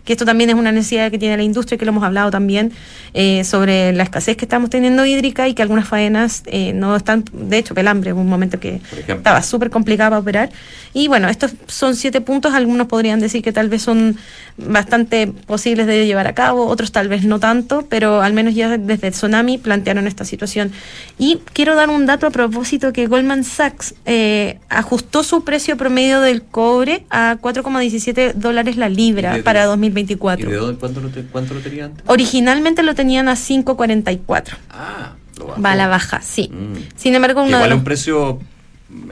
que 0.05 0.13
esto 0.13 0.25
también 0.25 0.51
es 0.51 0.57
una 0.57 0.73
necesidad 0.73 1.11
que 1.11 1.19
tiene 1.19 1.37
la 1.37 1.43
industria, 1.43 1.79
que 1.79 1.85
lo 1.85 1.91
hemos 1.91 2.05
hablado 2.05 2.31
también, 2.31 2.73
eh, 3.15 3.45
sobre 3.45 3.93
la 3.93 4.03
escasez 4.03 4.37
que 4.37 4.45
estamos 4.45 4.71
teniendo 4.71 5.07
hídrica 5.07 5.47
y 5.49 5.55
que 5.55 5.63
algunas 5.63 5.87
faenas 5.87 6.43
eh, 6.47 6.73
no 6.73 6.97
están, 6.97 7.25
de 7.33 7.59
hecho, 7.59 7.75
Pelambre 7.75 8.11
en 8.11 8.17
un 8.17 8.29
momento 8.29 8.59
que 8.59 8.81
estaba 9.07 9.43
súper 9.43 9.71
complicado 9.71 10.11
para 10.11 10.21
operar. 10.21 10.51
Y 10.95 11.09
bueno, 11.09 11.29
estos 11.29 11.53
son 11.69 11.95
siete 11.95 12.21
puntos, 12.21 12.53
algunos 12.55 12.87
podrían 12.89 13.21
decir 13.21 13.43
que 13.43 13.53
tal 13.53 13.69
vez 13.69 13.83
son 13.83 14.17
bastante 14.59 15.27
posibles 15.27 15.87
de 15.87 16.05
llevar 16.07 16.27
a 16.27 16.35
cabo, 16.35 16.67
otros 16.67 16.93
tal 16.93 17.09
vez 17.09 17.25
no 17.25 17.39
tanto, 17.39 17.87
pero 17.89 18.23
al 18.23 18.33
menos 18.33 18.55
ya 18.55 18.77
desde 18.77 19.07
el 19.07 19.13
Tsunami 19.13 19.59
plantearon 19.59 20.07
esta 20.07 20.25
situación. 20.25 20.73
Y 21.19 21.41
quiero 21.53 21.75
dar 21.75 21.91
un 21.91 22.07
dato 22.07 22.27
a 22.27 22.31
propósito 22.31 22.93
que 22.93 23.07
Goldman 23.07 23.45
Sachs 23.45 23.95
eh, 24.05 24.59
ajustó 24.69 25.23
su 25.23 25.45
precio 25.45 25.77
promedio 25.77 26.21
del 26.21 26.43
cobre 26.43 27.05
a 27.09 27.37
4,17 27.41 28.35
dólares 28.35 28.77
la 28.77 28.89
libra 28.89 29.39
para 29.45 29.65
2020 29.65 29.92
2024. 29.93 30.49
¿Y 30.49 30.53
de 30.53 30.59
dónde, 30.59 30.79
cuánto, 30.79 31.01
lo 31.01 31.11
cuánto 31.31 31.55
lo 31.55 31.61
tenían 31.61 31.91
antes? 31.91 32.05
Originalmente 32.07 32.83
lo 32.83 32.95
tenían 32.95 33.29
a 33.29 33.35
5.44. 33.35 34.57
Ah, 34.71 35.15
lo 35.39 35.47
bajó. 35.47 35.63
Va 35.63 35.73
a 35.73 35.77
la 35.77 35.89
baja, 35.89 36.21
sí. 36.23 36.51
Mm. 36.53 36.97
Sin 36.97 37.15
embargo, 37.15 37.43
una 37.43 37.59
igual 37.59 37.73
es 37.73 37.79
un 37.79 37.85
precio 37.85 38.41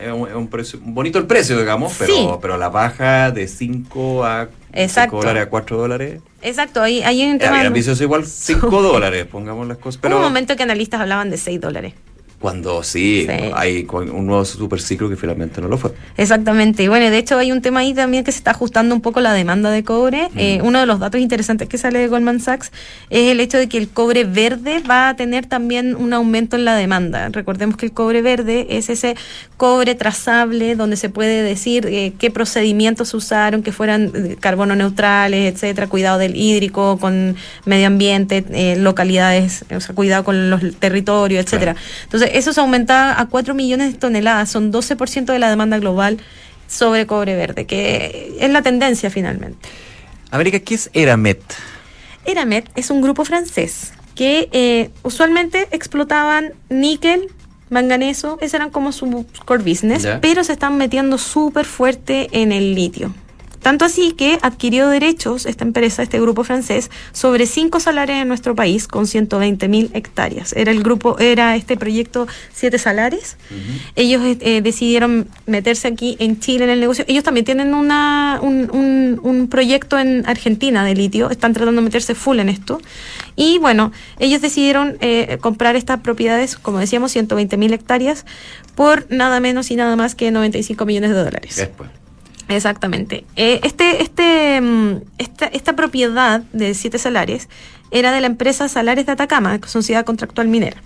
es 0.00 0.34
un, 0.34 0.48
precio 0.48 0.78
bonito 0.82 1.18
el 1.18 1.26
precio, 1.26 1.58
digamos, 1.58 1.94
pero, 1.98 2.38
pero 2.40 2.58
la 2.58 2.68
baja 2.68 3.30
de 3.30 3.48
5 3.48 4.24
a 4.24 4.48
Exacto. 4.72 5.16
dólares 5.16 5.44
a 5.44 5.48
4 5.48 5.76
dólares. 5.78 6.20
Exacto, 6.42 6.82
ahí 6.82 7.02
hay 7.02 7.24
un 7.24 7.38
tema. 7.38 7.60
ambicioso 7.60 8.02
igual 8.02 8.26
5 8.26 8.82
dólares, 8.82 9.26
pongamos 9.26 9.66
las 9.66 9.78
cosas. 9.78 10.00
Pero... 10.02 10.16
Hubo 10.16 10.22
un 10.22 10.28
momento 10.28 10.54
que 10.56 10.62
analistas 10.62 11.00
hablaban 11.00 11.30
de 11.30 11.38
6 11.38 11.60
dólares. 11.60 11.94
Cuando 12.40 12.82
sí, 12.82 13.26
hay 13.52 13.86
un 13.90 14.26
nuevo 14.26 14.46
superciclo 14.46 15.10
que 15.10 15.16
finalmente 15.16 15.60
no 15.60 15.68
lo 15.68 15.76
fue. 15.76 15.92
Exactamente. 16.16 16.82
Y 16.82 16.88
bueno, 16.88 17.10
de 17.10 17.18
hecho 17.18 17.36
hay 17.36 17.52
un 17.52 17.60
tema 17.60 17.80
ahí 17.80 17.92
también 17.92 18.24
que 18.24 18.32
se 18.32 18.38
está 18.38 18.52
ajustando 18.52 18.94
un 18.94 19.02
poco 19.02 19.20
la 19.20 19.34
demanda 19.34 19.70
de 19.70 19.84
cobre. 19.84 20.28
Eh, 20.36 20.60
uno 20.62 20.80
de 20.80 20.86
los 20.86 20.98
datos 21.00 21.20
interesantes 21.20 21.68
que 21.68 21.76
sale 21.76 21.98
de 21.98 22.08
Goldman 22.08 22.40
Sachs 22.40 22.72
es 23.10 23.30
el 23.30 23.40
hecho 23.40 23.58
de 23.58 23.68
que 23.68 23.76
el 23.76 23.90
cobre 23.90 24.24
verde 24.24 24.80
va 24.88 25.10
a 25.10 25.16
tener 25.16 25.44
también 25.44 25.94
un 25.94 26.14
aumento 26.14 26.56
en 26.56 26.64
la 26.64 26.76
demanda. 26.76 27.28
Recordemos 27.28 27.76
que 27.76 27.84
el 27.84 27.92
cobre 27.92 28.22
verde 28.22 28.68
es 28.70 28.88
ese 28.88 29.16
cobre 29.58 29.94
trazable 29.94 30.76
donde 30.76 30.96
se 30.96 31.10
puede 31.10 31.42
decir 31.42 31.86
eh, 31.90 32.14
qué 32.18 32.30
procedimientos 32.30 33.12
usaron, 33.12 33.62
que 33.62 33.72
fueran 33.72 34.12
eh, 34.14 34.36
carbono 34.40 34.74
neutrales, 34.74 35.52
etcétera, 35.52 35.88
cuidado 35.88 36.16
del 36.16 36.36
hídrico, 36.36 36.96
con 36.98 37.36
medio 37.66 37.86
ambiente, 37.86 38.76
localidades, 38.78 39.66
o 39.76 39.80
sea, 39.80 39.94
cuidado 39.94 40.24
con 40.24 40.48
los 40.48 40.62
territorios, 40.78 41.44
etcétera. 41.44 41.76
Entonces, 42.04 42.29
eso 42.34 42.52
se 42.52 42.60
aumenta 42.60 43.20
a 43.20 43.26
4 43.28 43.54
millones 43.54 43.92
de 43.92 43.98
toneladas, 43.98 44.50
son 44.50 44.72
12% 44.72 45.26
de 45.26 45.38
la 45.38 45.50
demanda 45.50 45.78
global 45.78 46.18
sobre 46.66 47.06
cobre 47.06 47.36
verde, 47.36 47.66
que 47.66 48.36
es 48.38 48.50
la 48.50 48.62
tendencia 48.62 49.10
finalmente. 49.10 49.68
América, 50.30 50.60
¿qué 50.60 50.74
es 50.74 50.90
Eramet? 50.92 51.42
Eramet 52.24 52.70
es 52.76 52.90
un 52.90 53.00
grupo 53.02 53.24
francés 53.24 53.92
que 54.14 54.48
eh, 54.52 54.90
usualmente 55.02 55.68
explotaban 55.70 56.52
níquel, 56.68 57.28
manganeso, 57.70 58.38
ese 58.40 58.56
eran 58.56 58.70
como 58.70 58.92
su 58.92 59.26
core 59.44 59.62
business, 59.62 60.06
pero 60.20 60.44
se 60.44 60.52
están 60.52 60.76
metiendo 60.76 61.18
súper 61.18 61.64
fuerte 61.64 62.28
en 62.32 62.52
el 62.52 62.74
litio. 62.74 63.14
Tanto 63.62 63.84
así 63.84 64.12
que 64.12 64.38
adquirió 64.42 64.88
derechos 64.88 65.46
esta 65.46 65.64
empresa, 65.64 66.02
este 66.02 66.20
grupo 66.20 66.44
francés, 66.44 66.90
sobre 67.12 67.46
cinco 67.46 67.80
salares 67.80 68.16
en 68.22 68.28
nuestro 68.28 68.54
país 68.54 68.88
con 68.88 69.06
120 69.06 69.68
mil 69.68 69.90
hectáreas. 69.94 70.52
Era 70.54 70.72
el 70.72 70.82
grupo, 70.82 71.18
era 71.18 71.56
este 71.56 71.76
proyecto 71.76 72.26
Siete 72.52 72.78
Salares. 72.78 73.36
Ellos 73.96 74.22
eh, 74.24 74.62
decidieron 74.62 75.28
meterse 75.46 75.88
aquí 75.88 76.16
en 76.18 76.40
Chile 76.40 76.64
en 76.64 76.70
el 76.70 76.80
negocio. 76.80 77.04
Ellos 77.08 77.24
también 77.24 77.44
tienen 77.44 77.74
una, 77.74 78.38
un, 78.42 79.20
un, 79.22 79.48
proyecto 79.48 79.98
en 79.98 80.24
Argentina 80.26 80.84
de 80.84 80.94
litio, 80.94 81.30
están 81.30 81.52
tratando 81.52 81.80
de 81.80 81.84
meterse 81.84 82.14
full 82.14 82.38
en 82.38 82.48
esto. 82.48 82.80
Y 83.36 83.58
bueno, 83.58 83.92
ellos 84.18 84.40
decidieron 84.40 84.96
eh, 85.00 85.38
comprar 85.40 85.76
estas 85.76 86.00
propiedades, 86.00 86.56
como 86.56 86.78
decíamos, 86.78 87.12
120 87.12 87.56
mil 87.56 87.72
hectáreas, 87.72 88.24
por 88.74 89.10
nada 89.10 89.40
menos 89.40 89.70
y 89.70 89.76
nada 89.76 89.96
más 89.96 90.14
que 90.14 90.30
95 90.30 90.86
millones 90.86 91.10
de 91.10 91.16
dólares. 91.16 91.56
Después. 91.56 91.99
Exactamente. 92.50 93.24
Eh, 93.36 93.60
este, 93.62 94.02
este, 94.02 94.60
mm, 94.60 95.02
esta, 95.18 95.46
esta 95.46 95.74
propiedad 95.74 96.40
de 96.52 96.74
siete 96.74 96.98
salares 96.98 97.48
era 97.90 98.12
de 98.12 98.20
la 98.20 98.26
empresa 98.26 98.68
Salares 98.68 99.06
de 99.06 99.12
Atacama, 99.12 99.58
sociedad 99.66 100.04
contractual 100.04 100.48
minera. 100.48 100.76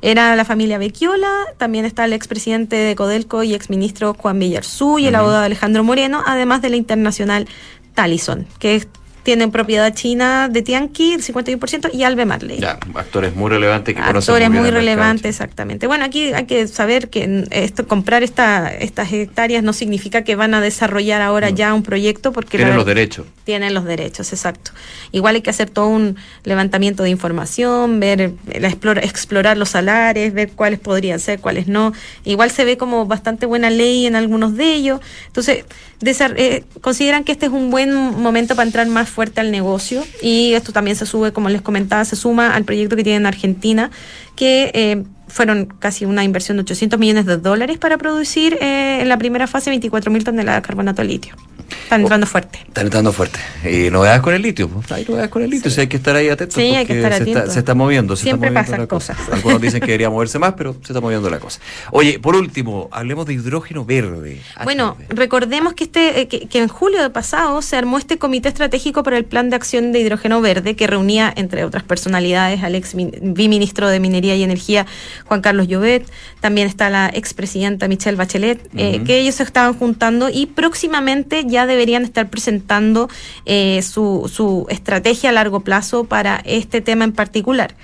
Era 0.00 0.34
la 0.36 0.44
familia 0.44 0.78
Becchiola, 0.78 1.30
también 1.58 1.84
está 1.84 2.04
el 2.04 2.12
expresidente 2.12 2.76
de 2.76 2.96
Codelco 2.96 3.42
y 3.42 3.54
exministro 3.54 4.14
Juan 4.14 4.38
Villarzú 4.38 4.98
y 4.98 5.06
el 5.06 5.14
abogado 5.14 5.44
Alejandro 5.44 5.84
Moreno, 5.84 6.22
además 6.26 6.62
de 6.62 6.70
la 6.70 6.76
internacional 6.76 7.46
Talison, 7.94 8.46
que 8.58 8.76
es 8.76 8.88
tienen 9.26 9.50
propiedad 9.50 9.92
china 9.92 10.48
de 10.48 10.62
Tianqi, 10.62 11.14
el 11.14 11.20
51%, 11.20 11.90
y 11.92 12.04
Albe 12.04 12.24
Marley. 12.26 12.60
Ya, 12.60 12.78
actores 12.94 13.34
muy 13.34 13.50
relevantes 13.50 13.96
que 13.96 14.00
conocen 14.00 14.34
Actores 14.34 14.50
muy, 14.50 14.60
muy 14.60 14.70
relevantes, 14.70 15.28
exactamente. 15.28 15.88
Bueno, 15.88 16.04
aquí 16.04 16.32
hay 16.32 16.46
que 16.46 16.68
saber 16.68 17.10
que 17.10 17.44
esto, 17.50 17.88
comprar 17.88 18.22
esta, 18.22 18.72
estas 18.72 19.12
hectáreas 19.12 19.64
no 19.64 19.72
significa 19.72 20.22
que 20.22 20.36
van 20.36 20.54
a 20.54 20.60
desarrollar 20.60 21.22
ahora 21.22 21.50
ya 21.50 21.74
un 21.74 21.82
proyecto 21.82 22.30
porque... 22.30 22.56
Tienen 22.56 22.76
los 22.76 22.86
derechos. 22.86 23.26
Tienen 23.46 23.74
los 23.74 23.84
derechos, 23.84 24.32
exacto. 24.32 24.72
Igual 25.12 25.36
hay 25.36 25.40
que 25.40 25.50
hacer 25.50 25.70
todo 25.70 25.86
un 25.86 26.16
levantamiento 26.42 27.04
de 27.04 27.10
información, 27.10 28.00
ver, 28.00 28.32
la 28.58 28.66
explorar 28.68 29.56
los 29.56 29.68
salares, 29.68 30.34
ver 30.34 30.50
cuáles 30.50 30.80
podrían 30.80 31.20
ser, 31.20 31.38
cuáles 31.38 31.68
no. 31.68 31.92
Igual 32.24 32.50
se 32.50 32.64
ve 32.64 32.76
como 32.76 33.06
bastante 33.06 33.46
buena 33.46 33.70
ley 33.70 34.04
en 34.04 34.16
algunos 34.16 34.56
de 34.56 34.74
ellos. 34.74 35.00
Entonces, 35.28 35.64
eh, 36.02 36.64
consideran 36.80 37.22
que 37.22 37.30
este 37.30 37.46
es 37.46 37.52
un 37.52 37.70
buen 37.70 37.94
momento 37.94 38.56
para 38.56 38.66
entrar 38.66 38.88
más 38.88 39.08
fuerte 39.08 39.40
al 39.40 39.52
negocio 39.52 40.04
y 40.20 40.54
esto 40.54 40.72
también 40.72 40.96
se 40.96 41.06
sube, 41.06 41.32
como 41.32 41.48
les 41.48 41.62
comentaba, 41.62 42.04
se 42.04 42.16
suma 42.16 42.52
al 42.52 42.64
proyecto 42.64 42.96
que 42.96 43.04
tiene 43.04 43.18
en 43.18 43.26
Argentina, 43.26 43.92
que 44.34 44.72
eh, 44.74 45.04
fueron 45.28 45.66
casi 45.66 46.04
una 46.04 46.24
inversión 46.24 46.56
de 46.56 46.62
800 46.62 46.98
millones 46.98 47.26
de 47.26 47.36
dólares 47.36 47.78
para 47.78 47.98
producir 47.98 48.58
eh, 48.60 49.00
en 49.00 49.08
la 49.08 49.18
primera 49.18 49.46
fase 49.46 49.70
24 49.70 50.10
mil 50.10 50.24
toneladas 50.24 50.62
de 50.62 50.66
carbonato 50.66 51.02
de 51.02 51.08
litio. 51.08 51.34
Están 51.68 52.00
entrando 52.02 52.26
fuerte. 52.26 52.58
Están 52.66 52.86
entrando 52.86 53.12
fuerte. 53.12 53.38
Y 53.64 53.90
novedades 53.90 54.20
con 54.20 54.34
el 54.34 54.42
litio. 54.42 54.68
Pues. 54.68 54.90
Hay 54.92 55.04
novedades 55.04 55.30
con 55.30 55.42
el 55.42 55.50
litio. 55.50 55.70
Sí. 55.70 55.80
hay 55.80 55.86
que 55.86 55.96
estar 55.96 56.14
ahí 56.16 56.28
atentos. 56.28 56.54
Sí, 56.54 56.74
hay 56.74 56.86
que 56.86 56.96
estar 56.96 57.12
atentos. 57.12 57.52
Se 57.52 57.58
está, 57.58 57.74
moviendo. 57.74 58.16
Siempre 58.16 58.50
pasan 58.52 58.86
cosas. 58.86 59.16
Algunos 59.32 59.60
dicen 59.60 59.80
que 59.80 59.86
debería 59.86 60.10
moverse 60.10 60.38
más, 60.38 60.54
pero 60.56 60.74
se 60.74 60.92
está 60.92 61.00
moviendo 61.00 61.28
la 61.30 61.38
cosa. 61.38 61.60
Oye, 61.90 62.18
por 62.18 62.36
último, 62.36 62.88
hablemos 62.92 63.26
de 63.26 63.34
hidrógeno 63.34 63.84
verde. 63.84 64.40
Bueno, 64.64 64.96
recordemos 65.08 65.74
que, 65.74 65.84
este, 65.84 66.20
eh, 66.20 66.28
que, 66.28 66.58
en 66.58 66.68
julio 66.68 67.02
de 67.02 67.10
pasado 67.10 67.60
se 67.62 67.76
armó 67.76 67.98
este 67.98 68.18
comité 68.18 68.48
estratégico 68.48 69.02
para 69.02 69.16
el 69.16 69.24
plan 69.24 69.50
de 69.50 69.56
acción 69.56 69.92
de 69.92 70.00
hidrógeno 70.00 70.40
verde 70.40 70.76
que 70.76 70.86
reunía, 70.86 71.32
entre 71.36 71.64
otras 71.64 71.82
personalidades, 71.82 72.62
al 72.62 72.74
ex 72.74 72.94
biministro 72.94 73.88
de 73.88 74.00
Minería 74.00 74.36
y 74.36 74.42
Energía, 74.42 74.86
Juan 75.26 75.40
Carlos 75.40 75.68
Llobet. 75.68 76.10
También 76.40 76.66
está 76.66 76.90
la 76.90 77.10
expresidenta 77.12 77.88
Michelle 77.88 78.16
Bachelet, 78.16 78.68
eh, 78.76 79.02
que 79.04 79.18
ellos 79.18 79.36
se 79.36 79.42
estaban 79.42 79.74
juntando 79.74 80.28
y 80.28 80.46
próximamente 80.46 81.44
ya 81.46 81.66
deberían 81.66 82.04
estar 82.04 82.28
presentando 82.28 83.08
eh, 83.44 83.82
su, 83.82 84.30
su 84.32 84.66
estrategia 84.70 85.30
a 85.30 85.32
largo 85.32 85.60
plazo 85.60 86.04
para 86.04 86.42
este 86.44 86.80
tema 86.80 87.04
en 87.04 87.12
particular. 87.12 87.74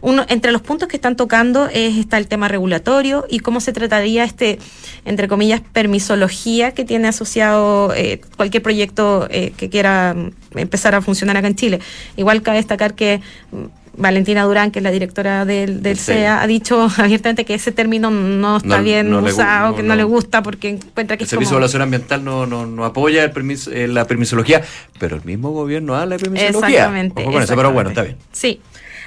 Uno, 0.00 0.24
entre 0.28 0.52
los 0.52 0.62
puntos 0.62 0.88
que 0.88 0.96
están 0.96 1.16
tocando 1.16 1.66
es, 1.66 1.96
está 1.96 2.18
el 2.18 2.28
tema 2.28 2.48
regulatorio 2.48 3.26
y 3.28 3.40
cómo 3.40 3.60
se 3.60 3.72
trataría 3.72 4.24
este, 4.24 4.58
entre 5.04 5.28
comillas, 5.28 5.60
permisología 5.72 6.72
que 6.72 6.84
tiene 6.84 7.08
asociado 7.08 7.92
eh, 7.94 8.20
cualquier 8.36 8.62
proyecto 8.62 9.26
eh, 9.30 9.52
que 9.56 9.68
quiera 9.68 10.14
mm, 10.14 10.58
empezar 10.58 10.94
a 10.94 11.02
funcionar 11.02 11.36
acá 11.36 11.48
en 11.48 11.56
Chile. 11.56 11.80
Igual 12.16 12.42
cabe 12.42 12.58
destacar 12.58 12.94
que 12.94 13.20
mm, 13.50 13.64
Valentina 13.98 14.44
Durán, 14.44 14.70
que 14.70 14.78
es 14.78 14.82
la 14.82 14.90
directora 14.90 15.44
del, 15.44 15.82
del 15.82 15.98
CEA, 15.98 16.42
ha 16.42 16.46
dicho 16.46 16.88
abiertamente 16.96 17.44
que 17.44 17.54
ese 17.54 17.72
término 17.72 18.10
no 18.10 18.58
está 18.58 18.80
bien 18.80 19.12
usado, 19.12 19.74
que 19.74 19.82
no, 19.82 19.96
le 19.96 20.04
gusta 20.04 20.42
porque 20.42 20.70
encuentra 20.70 21.16
que 21.16 21.24
el 21.24 21.28
Servicio 21.28 21.52
de 21.52 21.56
Evaluación 21.56 21.82
Ambiental 21.82 22.24
no, 22.24 22.46
no, 22.46 22.84
apoya 22.84 23.24
el 23.24 23.32
permiso, 23.32 23.70
eh, 23.72 23.88
la 23.88 24.06
permisología, 24.06 24.62
pero 24.98 25.16
el 25.16 25.24
mismo 25.24 25.50
gobierno 25.50 25.96
habla 25.96 26.16
de 26.16 26.22
permisología. 26.22 26.68
Exactamente. 26.68 27.24
con 27.24 27.42
eso, 27.42 27.56
pero 27.56 27.72
bueno, 27.72 27.90
está 27.90 28.02
bien. 28.02 28.16
Sí. 28.32 28.60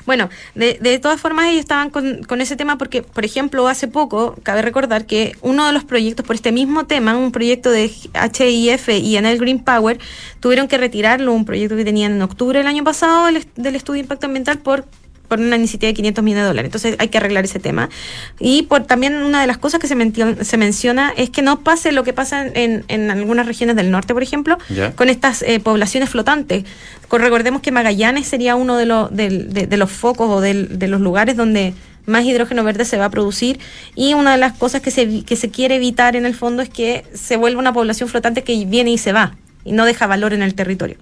Bueno, 0.06 0.30
de, 0.56 0.78
de 0.82 1.00
todas 1.00 1.20
formas 1.20 1.48
ellos 1.48 1.60
estaban 1.60 1.90
con, 1.90 2.24
con, 2.24 2.42
ese 2.42 2.56
tema 2.56 2.78
porque, 2.78 3.02
por 3.04 3.26
ejemplo, 3.26 3.68
hace 3.68 3.88
poco, 3.88 4.36
cabe 4.44 4.62
recordar 4.62 5.06
que 5.06 5.36
uno 5.42 5.66
de 5.66 5.74
los 5.74 5.84
proyectos 5.84 6.26
por 6.26 6.36
este 6.36 6.52
mismo 6.52 6.86
tema, 6.86 7.18
un 7.18 7.32
proyecto 7.32 7.70
de 7.72 7.86
HIF 7.86 8.90
y 8.90 9.18
Enel 9.18 9.40
Green 9.40 9.64
Power, 9.64 10.00
tuvieron 10.40 10.68
que 10.68 10.78
retirarlo, 10.78 11.34
un 11.34 11.46
proyecto 11.46 11.76
que 11.76 11.86
tenían 11.86 12.14
en 12.14 12.22
octubre 12.22 12.60
del 12.60 12.68
año 12.68 12.84
pasado 12.84 13.26
del, 13.28 13.46
del 13.56 13.76
estudio 13.76 14.00
de 14.00 14.06
impacto 14.06 14.26
ambiental 14.26 14.60
por 14.60 14.86
por 15.32 15.40
una 15.40 15.56
iniciativa 15.56 15.88
de 15.88 15.94
500 15.94 16.24
millones 16.26 16.44
de 16.44 16.48
dólares. 16.50 16.68
Entonces 16.68 16.98
hay 17.00 17.08
que 17.08 17.18
arreglar 17.18 17.46
ese 17.46 17.58
tema. 17.58 17.90
Y 18.38 18.64
por 18.64 18.84
también 18.84 19.16
una 19.16 19.40
de 19.40 19.48
las 19.48 19.58
cosas 19.58 19.80
que 19.80 19.88
se, 19.88 19.96
se 20.44 20.58
menciona 20.58 21.14
es 21.16 21.30
que 21.30 21.42
no 21.42 21.62
pase 21.62 21.94
lo 21.94 22.04
que 22.04 22.12
pasa 22.12 22.46
en, 22.46 22.84
en 22.90 23.10
algunas 23.10 23.46
regiones 23.46 23.78
del 23.78 23.92
norte, 23.92 24.14
por 24.14 24.24
ejemplo, 24.24 24.58
con 24.98 25.08
estas 25.08 25.42
eh, 25.44 25.62
poblaciones 25.62 26.10
flotantes. 26.10 26.66
recordemos 27.10 27.62
que 27.62 27.72
Magallanes 27.72 28.28
sería 28.28 28.58
uno 28.58 28.76
de, 28.76 28.86
los 28.86 29.16
de, 29.16 29.78
los 29.78 29.90
focos 29.90 30.30
o 30.30 30.42
de 30.42 30.88
los 30.90 31.00
lugares 31.00 31.38
donde 31.38 31.76
más 32.06 32.26
hidrógeno 32.26 32.66
verde 32.66 32.84
se 32.84 32.98
va 32.98 33.06
a 33.06 33.10
producir 33.10 33.58
y 33.96 34.14
una 34.16 34.34
de 34.34 34.38
las 34.38 34.52
cosas 34.58 34.82
que 34.82 34.92
se, 34.92 35.24
que 35.24 35.38
se 35.38 35.50
quiere 35.50 35.76
evitar 35.76 36.18
en 36.18 36.26
el 36.26 36.36
fondo 36.36 36.62
es 36.62 36.68
que 36.68 37.06
se 37.14 37.38
vuelva 37.38 37.62
una 37.62 37.72
población 37.72 38.10
flotante 38.10 38.44
que 38.44 38.66
viene 38.66 38.92
y 38.92 38.98
se 38.98 39.14
va 39.14 39.38
y 39.64 39.72
no 39.72 39.86
deja 39.86 40.08
valor 40.08 40.34
en 40.34 40.42
el 40.42 40.56
territorio. 40.56 40.98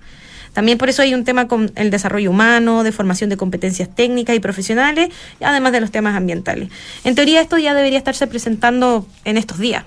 También 0.53 0.77
por 0.77 0.89
eso 0.89 1.01
hay 1.01 1.13
un 1.13 1.23
tema 1.23 1.47
con 1.47 1.71
el 1.75 1.89
desarrollo 1.91 2.31
humano, 2.31 2.83
de 2.83 2.91
formación 2.91 3.29
de 3.29 3.37
competencias 3.37 3.93
técnicas 3.93 4.35
y 4.35 4.39
profesionales, 4.39 5.09
además 5.41 5.71
de 5.71 5.81
los 5.81 5.91
temas 5.91 6.15
ambientales. 6.15 6.69
En 7.03 7.15
teoría 7.15 7.41
esto 7.41 7.57
ya 7.57 7.73
debería 7.73 7.97
estarse 7.97 8.27
presentando 8.27 9.07
en 9.25 9.37
estos 9.37 9.59
días. 9.59 9.85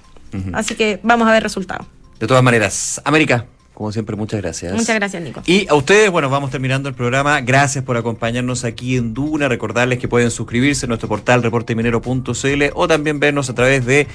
Así 0.55 0.75
que 0.75 0.99
vamos 1.03 1.29
a 1.29 1.33
ver 1.33 1.43
resultados. 1.43 1.87
De 2.19 2.27
todas 2.27 2.43
maneras, 2.43 3.03
América, 3.05 3.47
como 3.75 3.91
siempre, 3.91 4.17
muchas 4.17 4.41
gracias. 4.41 4.73
Muchas 4.73 4.95
gracias, 4.95 5.23
Nico. 5.23 5.43
Y 5.47 5.67
a 5.69 5.75
ustedes, 5.75 6.11
bueno, 6.11 6.31
vamos 6.31 6.51
terminando 6.51 6.89
el 6.89 6.95
programa. 6.95 7.41
Gracias 7.41 7.83
por 7.85 7.97
acompañarnos 7.97 8.65
aquí 8.65 8.97
en 8.97 9.15
Duna. 9.15 9.49
Recordarles 9.49 9.99
que 9.99 10.09
pueden 10.09 10.31
suscribirse 10.31 10.87
a 10.87 10.89
nuestro 10.89 11.09
portal 11.09 11.43
reporteminero.cl 11.43 12.63
o 12.75 12.89
también 12.89 13.19
vernos 13.19 13.51
a 13.51 13.55
través 13.55 13.85
de 13.85 14.07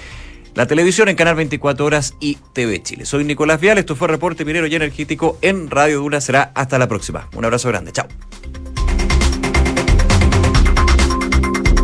la 0.57 0.65
televisión 0.65 1.07
en 1.07 1.15
Canal 1.15 1.35
24 1.35 1.85
Horas 1.85 2.15
y 2.19 2.39
TV 2.51 2.81
Chile. 2.81 3.05
Soy 3.05 3.23
Nicolás 3.23 3.61
Vial, 3.61 3.77
esto 3.77 3.95
fue 3.95 4.07
Reporte 4.07 4.43
Minero 4.43 4.65
y 4.65 4.73
Energético 4.73 5.37
en 5.43 5.69
Radio 5.69 5.99
Duna. 5.99 6.19
Será 6.19 6.51
hasta 6.55 6.79
la 6.79 6.87
próxima. 6.87 7.29
Un 7.35 7.45
abrazo 7.45 7.67
grande, 7.67 7.91
chao. 7.91 8.07